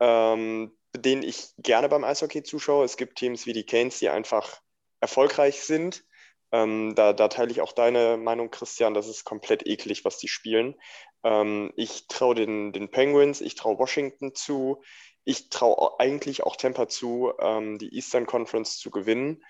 [0.00, 2.84] ähm, denen ich gerne beim Eishockey zuschaue.
[2.84, 4.60] Es gibt Teams wie die Canes, die einfach
[5.00, 6.04] erfolgreich sind.
[6.52, 8.94] Ähm, da, da teile ich auch deine Meinung, Christian.
[8.94, 10.76] Das ist komplett eklig, was die spielen.
[11.24, 14.82] Ähm, ich traue den, den Penguins, ich traue Washington zu.
[15.24, 19.42] Ich traue eigentlich auch Tampa zu, ähm, die Eastern Conference zu gewinnen.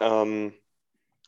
[0.00, 0.54] Ähm,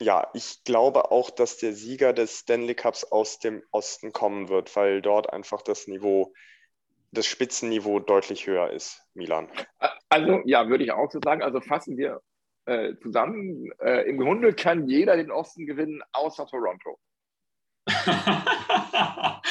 [0.01, 4.75] ja, ich glaube auch, dass der Sieger des Stanley Cups aus dem Osten kommen wird,
[4.77, 6.33] weil dort einfach das Niveau,
[7.13, 9.49] das Spitzenniveau deutlich höher ist, Milan.
[10.09, 11.43] Also, ja, würde ich auch so sagen.
[11.43, 12.21] Also fassen wir
[12.67, 13.71] äh, zusammen.
[13.79, 16.99] Äh, Im Grunde kann jeder den Osten gewinnen, außer Toronto.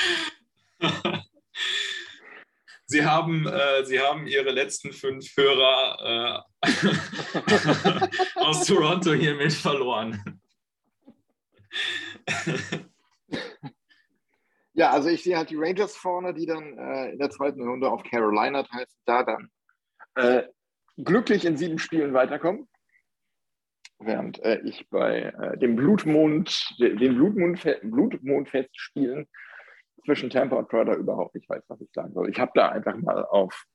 [2.86, 6.53] Sie haben, äh, Sie haben Ihre letzten fünf Hörer äh,
[8.36, 10.42] aus Toronto hiermit verloren.
[14.74, 17.90] Ja, also ich sehe halt die Rangers vorne, die dann äh, in der zweiten Runde
[17.92, 19.50] auf Carolina treffen, da dann
[20.16, 20.44] äh,
[20.98, 22.68] glücklich in sieben Spielen weiterkommen.
[24.00, 29.28] Während äh, ich bei äh, dem Blutmond, de- den Blutmond, Blutmondfestspielen
[30.06, 32.30] zwischen Tampa und Florida überhaupt nicht weiß, was ich sagen soll.
[32.30, 33.66] Ich habe da einfach mal auf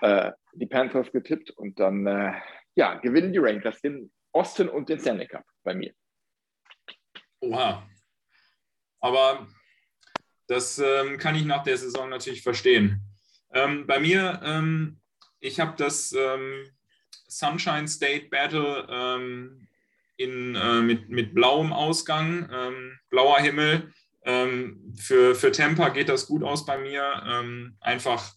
[0.00, 2.32] äh, die Panthers getippt und dann äh,
[2.74, 5.92] ja, gewinnen die Rangers den Osten und den Stanley Cup bei mir.
[7.40, 7.88] Oha.
[9.00, 9.46] Aber
[10.46, 13.00] das ähm, kann ich nach der Saison natürlich verstehen.
[13.52, 15.00] Ähm, bei mir, ähm,
[15.40, 16.66] ich habe das ähm,
[17.28, 19.68] Sunshine State Battle ähm,
[20.16, 23.92] in, äh, mit, mit blauem Ausgang, ähm, blauer Himmel.
[24.96, 27.74] Für, für Tampa geht das gut aus bei mir.
[27.80, 28.32] Einfach,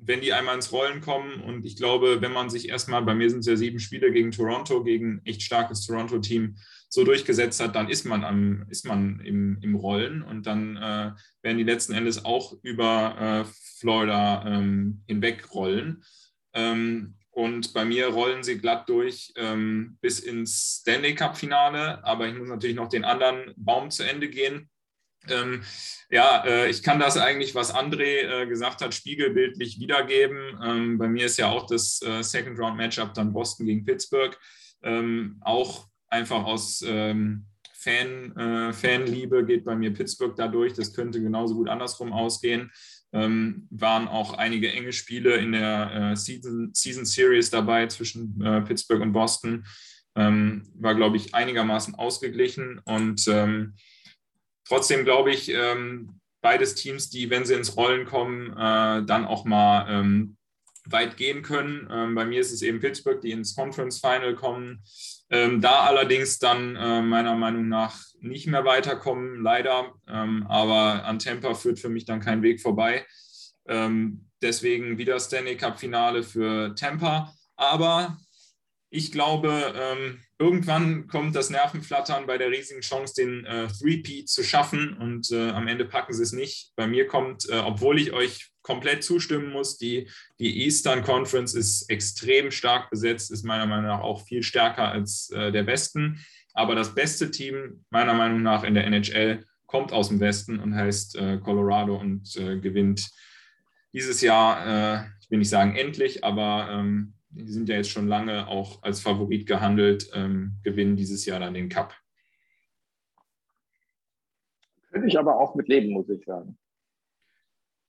[0.00, 1.40] wenn die einmal ins Rollen kommen.
[1.40, 4.30] Und ich glaube, wenn man sich erstmal, bei mir sind es ja sieben Spiele gegen
[4.30, 6.56] Toronto, gegen ein echt starkes Toronto-Team,
[6.88, 11.12] so durchgesetzt hat, dann ist man, am, ist man im, im Rollen und dann äh,
[11.42, 16.02] werden die letzten Endes auch über äh, Florida ähm, hinweg rollen.
[16.54, 22.34] Ähm, und bei mir rollen sie glatt durch ähm, bis ins Stanley Cup-Finale, aber ich
[22.36, 24.70] muss natürlich noch den anderen Baum zu Ende gehen.
[25.28, 25.62] Ähm,
[26.10, 30.58] ja, äh, ich kann das eigentlich, was André äh, gesagt hat, spiegelbildlich wiedergeben.
[30.64, 34.38] Ähm, bei mir ist ja auch das äh, Second-Round-Matchup dann Boston gegen Pittsburgh.
[34.82, 40.72] Ähm, auch einfach aus ähm, Fan, äh, Fanliebe geht bei mir Pittsburgh dadurch.
[40.72, 42.72] Das könnte genauso gut andersrum ausgehen.
[43.12, 48.62] Ähm, waren auch einige enge Spiele in der äh, Season, Season Series dabei zwischen äh,
[48.62, 49.64] Pittsburgh und Boston.
[50.16, 53.26] Ähm, war, glaube ich, einigermaßen ausgeglichen und
[54.68, 59.44] trotzdem glaube ich, ähm, beides Teams, die, wenn sie ins Rollen kommen, äh, dann auch
[59.44, 60.36] mal ähm,
[60.86, 61.88] weit gehen können.
[61.90, 64.82] Ähm, bei mir ist es eben Pittsburgh, die ins Conference Final kommen.
[65.30, 69.92] Ähm, da allerdings dann äh, meiner Meinung nach nicht mehr weiterkommen, leider.
[70.08, 73.04] Ähm, aber an Tampa führt für mich dann kein Weg vorbei.
[73.66, 77.34] Ähm, deswegen wieder Stanley Cup Finale für Tampa.
[77.56, 78.16] Aber
[78.90, 84.44] ich glaube, ähm, irgendwann kommt das Nervenflattern bei der riesigen Chance, den äh, Three-Peat zu
[84.44, 86.72] schaffen und äh, am Ende packen sie es nicht.
[86.76, 90.08] Bei mir kommt, äh, obwohl ich euch komplett zustimmen muss, die,
[90.38, 95.30] die Eastern Conference ist extrem stark besetzt, ist meiner Meinung nach auch viel stärker als
[95.30, 96.24] äh, der Westen.
[96.54, 100.74] Aber das beste Team, meiner Meinung nach, in der NHL kommt aus dem Westen und
[100.74, 103.08] heißt äh, Colorado und äh, gewinnt
[103.92, 108.08] dieses Jahr, äh, ich will nicht sagen endlich, aber ähm, die sind ja jetzt schon
[108.08, 111.94] lange auch als Favorit gehandelt, ähm, gewinnen dieses Jahr dann den Cup.
[114.90, 116.58] Könnte ich aber auch mit leben, muss ich sagen.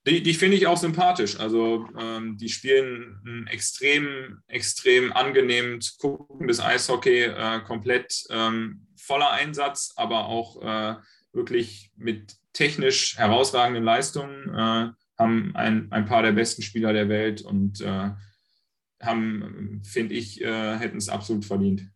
[0.08, 1.40] Die, die finde ich auch sympathisch.
[1.40, 9.32] Also ähm, die spielen ein extrem, extrem angenehm zu guckendes Eishockey, äh, komplett ähm, voller
[9.32, 10.96] Einsatz, aber auch äh,
[11.34, 17.42] wirklich mit technisch herausragenden Leistungen, äh, haben ein, ein paar der besten Spieler der Welt
[17.42, 18.12] und äh,
[19.02, 21.90] haben, finde ich, äh, hätten es absolut verdient.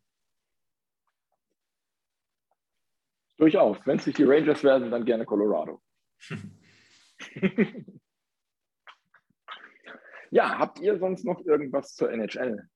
[3.38, 3.78] Durchaus.
[3.86, 5.82] Wenn es nicht die Rangers werden, dann gerne Colorado.
[10.34, 12.68] Ja, habt ihr sonst noch irgendwas zur NHL?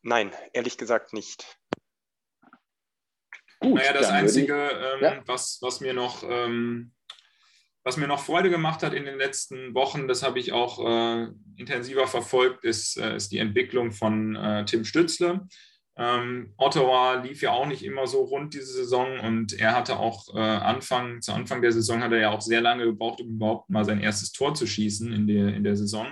[0.00, 1.60] Nein, ehrlich gesagt nicht.
[3.60, 5.22] Gut, naja, das Einzige, ich, ähm, ja?
[5.26, 6.94] was, was mir noch ähm,
[7.84, 11.28] was mir noch Freude gemacht hat in den letzten Wochen, das habe ich auch äh,
[11.56, 15.46] intensiver verfolgt, ist, äh, ist die Entwicklung von äh, Tim Stützle.
[15.96, 20.34] Ähm, Ottawa lief ja auch nicht immer so rund diese Saison und er hatte auch
[20.34, 23.68] äh, Anfang, zu Anfang der Saison hat er ja auch sehr lange gebraucht, um überhaupt
[23.68, 26.06] mal sein erstes Tor zu schießen in der, in der Saison.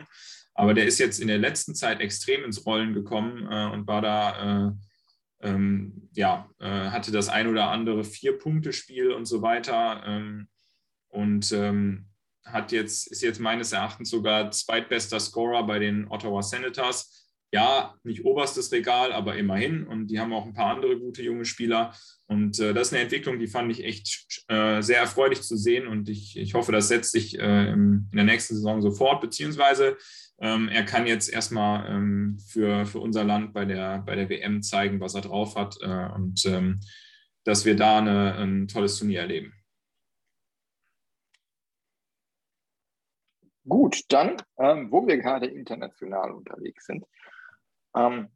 [0.54, 4.02] Aber der ist jetzt in der letzten Zeit extrem ins Rollen gekommen äh, und war
[4.02, 10.02] da, äh, ähm, ja, äh, hatte das ein oder andere Vier-Punkte-Spiel und so weiter.
[10.04, 10.48] Ähm,
[11.10, 12.06] und ähm,
[12.44, 17.20] hat jetzt, ist jetzt meines Erachtens sogar zweitbester Scorer bei den Ottawa Senators
[17.52, 19.84] ja, nicht oberstes Regal, aber immerhin.
[19.84, 21.92] Und die haben auch ein paar andere gute junge Spieler.
[22.26, 25.88] Und äh, das ist eine Entwicklung, die fand ich echt äh, sehr erfreulich zu sehen.
[25.88, 29.20] Und ich, ich hoffe, das setzt sich äh, in der nächsten Saison sofort.
[29.20, 29.96] Beziehungsweise
[30.40, 34.62] ähm, er kann jetzt erstmal ähm, für, für unser Land bei der, bei der WM
[34.62, 35.76] zeigen, was er drauf hat.
[35.82, 36.80] Äh, und ähm,
[37.42, 39.54] dass wir da eine, ein tolles Turnier erleben.
[43.70, 47.06] Gut, dann, ähm, wo wir gerade international unterwegs sind,
[47.94, 48.28] ähm,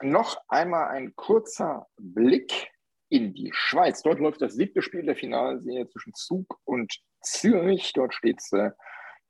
[0.00, 2.70] noch einmal ein kurzer Blick
[3.10, 4.02] in die Schweiz.
[4.02, 7.92] Dort läuft das siebte Spiel der Finalserie zwischen Zug und Zürich.
[7.92, 8.70] Dort steht es äh,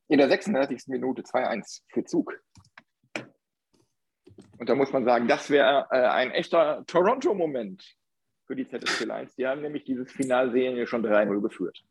[0.07, 0.87] in der 36.
[0.87, 2.41] Minute 2-1 für Zug.
[4.59, 7.97] Und da muss man sagen, das wäre äh, ein echter Toronto-Moment
[8.47, 9.35] für die ZSC Lions.
[9.35, 11.83] Die haben nämlich dieses Finalserie schon 3-0 geführt.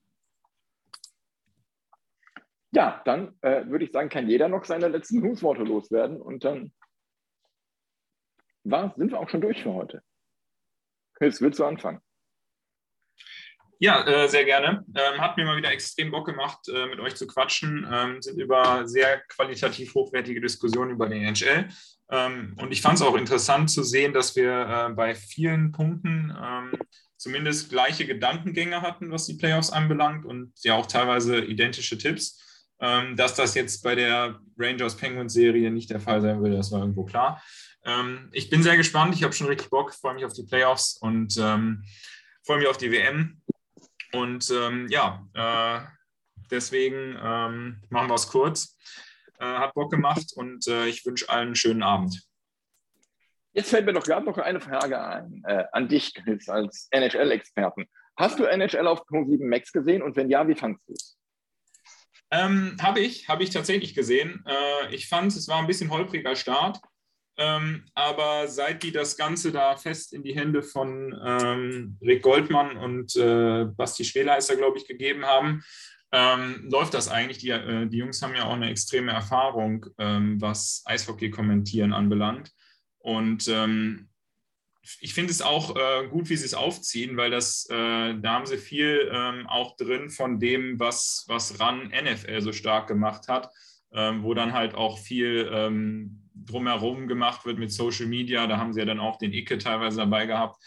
[2.72, 6.72] Ja, dann äh, würde ich sagen, kann jeder noch seine letzten Grußworte loswerden und dann
[8.63, 10.03] war, sind wir auch schon durch für heute.
[11.15, 12.01] Chris, willst du anfangen?
[13.82, 14.86] Ja, äh, sehr gerne.
[14.93, 17.88] Ähm, hat mir mal wieder extrem Bock gemacht, äh, mit euch zu quatschen.
[17.89, 21.70] Ähm, sind über sehr qualitativ hochwertige Diskussionen über den NHL.
[22.11, 26.36] Ähm, und ich fand es auch interessant zu sehen, dass wir äh, bei vielen Punkten
[26.38, 26.74] ähm,
[27.15, 32.49] zumindest gleiche Gedankengänge hatten, was die Playoffs anbelangt und ja auch teilweise identische Tipps.
[32.82, 36.71] Ähm, dass das jetzt bei der Rangers Penguins Serie nicht der Fall sein würde, das
[36.71, 37.43] war irgendwo klar.
[37.84, 39.15] Ähm, ich bin sehr gespannt.
[39.15, 41.84] Ich habe schon richtig Bock, freue mich auf die Playoffs und ähm,
[42.45, 43.41] freue mich auf die WM.
[44.13, 45.86] Und ähm, ja, äh,
[46.49, 48.77] deswegen ähm, machen wir es kurz.
[49.39, 52.27] Äh, hat Bock gemacht und äh, ich wünsche allen einen schönen Abend.
[53.53, 57.88] Jetzt fällt mir doch gerade noch eine Frage ein äh, an dich, Chris, als NHL-Experten.
[58.15, 61.18] Hast du NHL auf Pro7 Max gesehen und wenn ja, wie fandest du es?
[62.32, 64.43] Ähm, habe ich, habe ich tatsächlich gesehen.
[64.45, 66.80] Äh, ich fand, es war ein bisschen holpriger Start.
[67.38, 72.75] Ähm, aber seit die das Ganze da fest in die Hände von ähm, Rick Goldmann
[72.75, 75.63] und äh, Basti Schweleister, glaube ich, gegeben haben,
[76.11, 77.38] ähm, läuft das eigentlich.
[77.38, 82.51] Die, äh, die Jungs haben ja auch eine extreme Erfahrung, ähm, was Eishockey-Kommentieren anbelangt.
[82.97, 84.09] Und ähm,
[84.99, 87.73] ich finde es auch äh, gut, wie sie es aufziehen, weil das, äh,
[88.19, 92.87] da haben sie viel ähm, auch drin von dem, was, was RAN NFL so stark
[92.87, 93.49] gemacht hat,
[93.91, 95.49] wo dann halt auch viel
[96.45, 98.47] drumherum gemacht wird mit Social Media.
[98.47, 100.57] Da haben sie ja dann auch den Icke teilweise dabei gehabt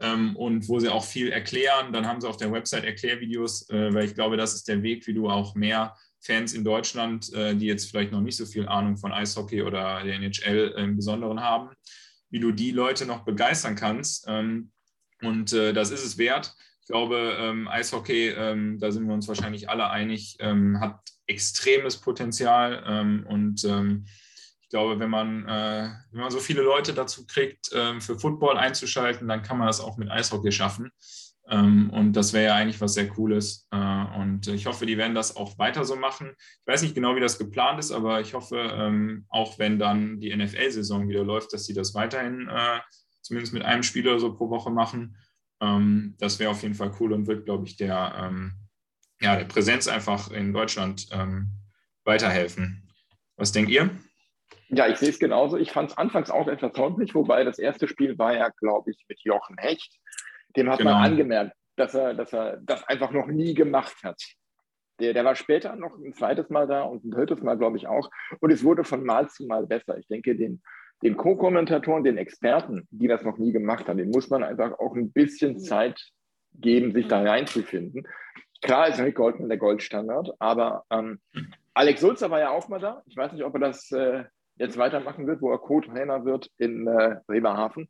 [0.00, 1.92] ähm, und wo sie auch viel erklären.
[1.92, 5.06] Dann haben sie auf der Website Erklärvideos, äh, weil ich glaube, das ist der Weg,
[5.06, 8.68] wie du auch mehr Fans in Deutschland, äh, die jetzt vielleicht noch nicht so viel
[8.68, 11.70] Ahnung von Eishockey oder der NHL im Besonderen haben,
[12.30, 14.24] wie du die Leute noch begeistern kannst.
[14.28, 14.70] Ähm,
[15.22, 16.54] und äh, das ist es wert.
[16.80, 23.24] Ich glaube, ähm, Eishockey, ähm, da sind wir uns wahrscheinlich alle einig, hat extremes Potenzial
[23.28, 28.56] und ich glaube, wenn man, äh, wenn man so viele Leute dazu kriegt, für Football
[28.56, 30.90] einzuschalten, dann kann man das auch mit Eishockey schaffen.
[31.50, 33.66] Ähm, und das wäre ja eigentlich was sehr Cooles.
[33.72, 36.30] Äh, und ich hoffe, die werden das auch weiter so machen.
[36.38, 40.20] Ich weiß nicht genau, wie das geplant ist, aber ich hoffe, ähm, auch wenn dann
[40.20, 42.78] die NFL-Saison wieder läuft, dass sie das weiterhin äh,
[43.20, 45.16] zumindest mit einem Spieler so pro Woche machen.
[45.60, 48.32] Ähm, das wäre auf jeden Fall cool und wird, glaube ich, der,
[49.20, 51.08] ja, der Präsenz einfach in Deutschland
[52.04, 52.88] weiterhelfen.
[53.36, 53.90] Was denkt ihr?
[54.68, 55.56] Ja, ich sehe es genauso.
[55.56, 59.04] Ich fand es anfangs auch etwas holprig, wobei das erste Spiel war ja, glaube ich,
[59.08, 59.99] mit Jochen Hecht.
[60.56, 60.92] Dem hat genau.
[60.92, 64.20] man angemerkt, dass er, dass er das einfach noch nie gemacht hat.
[65.00, 67.86] Der, der war später noch ein zweites Mal da und ein drittes Mal, glaube ich,
[67.86, 68.10] auch.
[68.40, 69.96] Und es wurde von Mal zu Mal besser.
[69.98, 70.62] Ich denke, den,
[71.02, 74.94] den Co-Kommentatoren, den Experten, die das noch nie gemacht haben, den muss man einfach auch
[74.94, 75.98] ein bisschen Zeit
[76.52, 78.06] geben, sich da reinzufinden.
[78.60, 81.18] Klar ist Rick Goldman der Goldstandard, aber ähm,
[81.72, 83.02] Alex Sulzer war ja auch mal da.
[83.06, 84.24] Ich weiß nicht, ob er das äh,
[84.56, 87.88] jetzt weitermachen wird, wo er Co-Trainer wird in äh, Bremerhaven.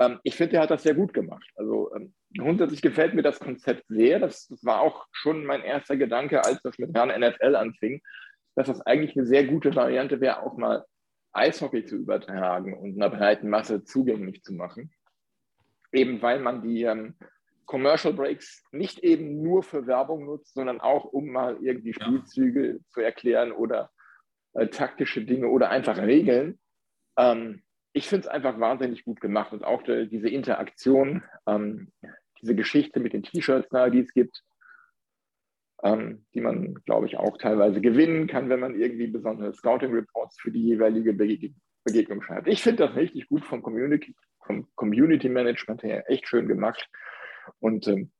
[0.00, 1.46] Ähm, ich finde, er hat das sehr gut gemacht.
[1.54, 4.18] Also ähm, grundsätzlich gefällt mir das Konzept sehr.
[4.18, 8.02] Das, das, war auch schon mein erster Gedanke, als das mit Herrn NFL anfing.
[8.56, 10.84] dass das eigentlich eine sehr gute Variante wäre, auch mal
[11.32, 14.92] Eishockey zu übertragen und einer breiten Masse zugänglich zu machen.
[15.92, 17.14] Eben weil man die ähm,
[17.66, 22.78] Commercial Breaks nicht eben nur für Werbung nutzt, sondern auch, um mal irgendwie Spielzüge ja.
[22.88, 23.90] zu erklären oder
[24.54, 26.58] äh, taktische Dinge oder einfach Regeln.
[27.16, 27.62] Ähm,
[27.92, 31.92] ich finde es einfach wahnsinnig gut gemacht und auch die, diese Interaktion, ähm,
[32.40, 34.42] diese Geschichte mit den T-Shirts, die es gibt,
[35.82, 40.50] ähm, die man, glaube ich, auch teilweise gewinnen kann, wenn man irgendwie besondere Scouting-Reports für
[40.50, 42.46] die jeweilige Bege Begegnung schreibt.
[42.46, 44.14] Ich finde das richtig gut vom Community,
[44.44, 46.86] vom Community Management her, echt schön gemacht.
[47.58, 48.10] Und ähm,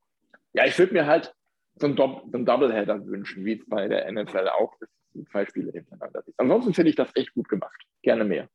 [0.54, 1.34] ja, ich würde mir halt
[1.74, 5.44] so einen, Do so einen Doubleheader wünschen, wie es bei der NFL auch ist, zwei
[5.44, 6.40] Spiele hintereinander ist.
[6.40, 7.84] Ansonsten finde ich das echt gut gemacht.
[8.02, 8.48] Gerne mehr.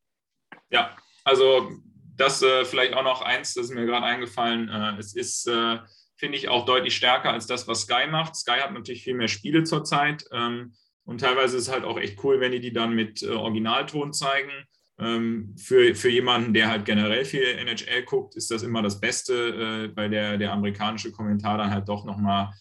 [0.70, 0.96] Ja,
[1.26, 1.72] also
[2.16, 4.70] das äh, vielleicht auch noch eins, das ist mir gerade eingefallen.
[4.70, 5.80] Äh, es ist, äh,
[6.16, 8.36] finde ich, auch deutlich stärker als das, was Sky macht.
[8.36, 10.26] Sky hat natürlich viel mehr Spiele zurzeit.
[10.32, 10.74] Ähm,
[11.04, 14.14] und teilweise ist es halt auch echt cool, wenn die die dann mit äh, Originalton
[14.14, 14.52] zeigen.
[14.98, 19.34] Ähm, für, für jemanden, der halt generell viel NHL guckt, ist das immer das Beste,
[19.92, 22.54] äh, weil der, der amerikanische Kommentar dann halt doch nochmal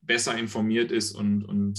[0.00, 1.78] besser informiert ist und, und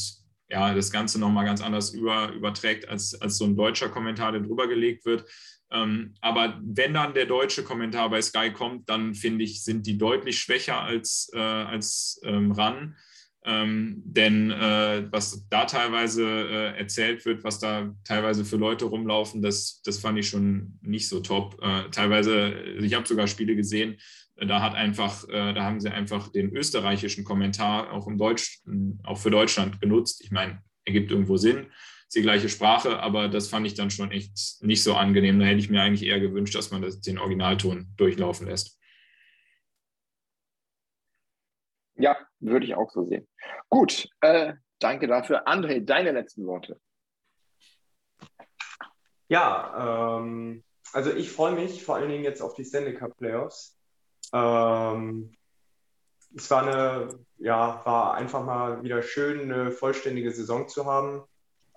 [0.49, 4.41] ja, das Ganze nochmal ganz anders über, überträgt, als, als so ein deutscher Kommentar, der
[4.41, 5.25] drüber gelegt wird.
[5.71, 9.97] Ähm, aber wenn dann der deutsche Kommentar bei Sky kommt, dann finde ich, sind die
[9.97, 12.95] deutlich schwächer als, äh, als ähm, RAN.
[13.43, 19.41] Ähm, denn äh, was da teilweise äh, erzählt wird, was da teilweise für Leute rumlaufen,
[19.41, 21.57] das, das fand ich schon nicht so top.
[21.61, 23.97] Äh, teilweise, ich habe sogar Spiele gesehen,
[24.35, 28.61] da hat einfach, äh, da haben sie einfach den österreichischen Kommentar auch im Deutsch,
[29.03, 30.21] auch für Deutschland genutzt.
[30.23, 31.67] Ich meine, ergibt irgendwo Sinn,
[32.07, 35.39] ist die gleiche Sprache, aber das fand ich dann schon echt nicht so angenehm.
[35.39, 38.79] Da hätte ich mir eigentlich eher gewünscht, dass man das, den Originalton durchlaufen lässt.
[41.95, 43.27] Ja, würde ich auch so sehen.
[43.69, 45.47] Gut, äh, danke dafür.
[45.47, 46.79] André, deine letzten Worte.
[49.27, 53.77] Ja, ähm, also ich freue mich vor allen Dingen jetzt auf die Stanley Cup Playoffs.
[54.31, 55.35] Ähm,
[56.35, 61.23] es war eine, ja, war einfach mal wieder schön, eine vollständige Saison zu haben.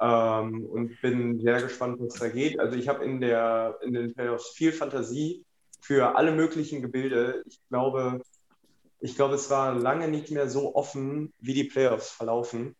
[0.01, 2.59] Ähm, und bin sehr gespannt, was da geht.
[2.59, 5.45] Also ich habe in, in den Playoffs viel Fantasie
[5.81, 7.43] für alle möglichen Gebilde.
[7.47, 8.21] Ich glaube,
[9.01, 12.77] ich glaube, es war lange nicht mehr so offen, wie die Playoffs verlaufen.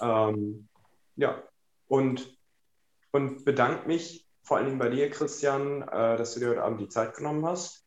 [0.00, 0.68] Ähm,
[1.16, 1.42] ja,
[1.88, 2.36] und,
[3.12, 6.80] und bedanke mich vor allen Dingen bei dir, Christian, äh, dass du dir heute Abend
[6.80, 7.84] die Zeit genommen hast.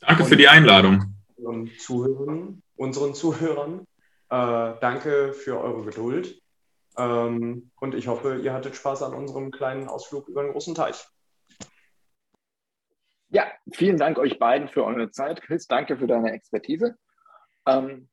[0.00, 1.14] Danke und für die Einladung.
[1.36, 3.86] Unseren Zuhörern, unseren Zuhörern
[4.30, 6.40] äh, danke für eure Geduld.
[6.96, 11.06] Ähm, und ich hoffe, ihr hattet Spaß an unserem kleinen Ausflug über den großen Teich.
[13.30, 15.42] Ja, vielen Dank euch beiden für eure Zeit.
[15.42, 16.96] Chris, danke für deine Expertise.
[17.66, 18.08] Ähm,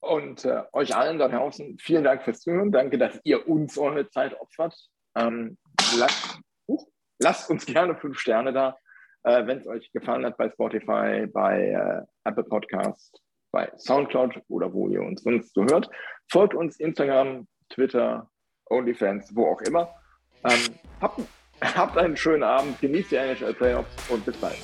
[0.00, 2.72] und äh, euch allen da draußen, vielen Dank fürs Zuhören.
[2.72, 4.74] Danke, dass ihr uns eure Zeit opfert.
[5.14, 5.58] Ähm,
[5.96, 6.78] lasst, uh,
[7.18, 8.76] lasst, uns gerne fünf Sterne da,
[9.24, 13.20] äh, wenn es euch gefallen hat bei Spotify, bei äh, Apple Podcast,
[13.52, 15.90] bei Soundcloud oder wo ihr uns sonst so hört.
[16.30, 18.28] Folgt uns Instagram, Twitter,
[18.66, 19.88] OnlyFans, wo auch immer.
[20.44, 21.20] Ähm, habt
[21.62, 24.56] Habt einen schönen Abend, genießt die NHL Playoffs und bis bald.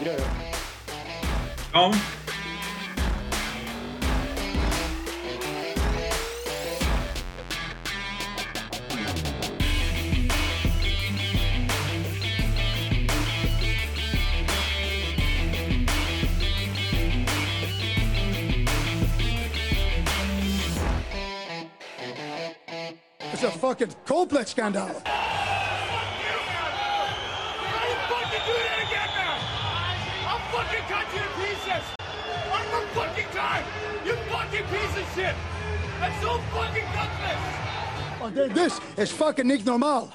[0.00, 0.22] Wiederhören.
[1.70, 1.92] Ciao.
[23.46, 24.90] A fucking complex scandal.
[33.36, 33.64] fucking!
[34.04, 35.34] You fucking piece of shit!
[36.00, 38.54] That's so fucking gutless!
[38.54, 40.12] This is fucking normal.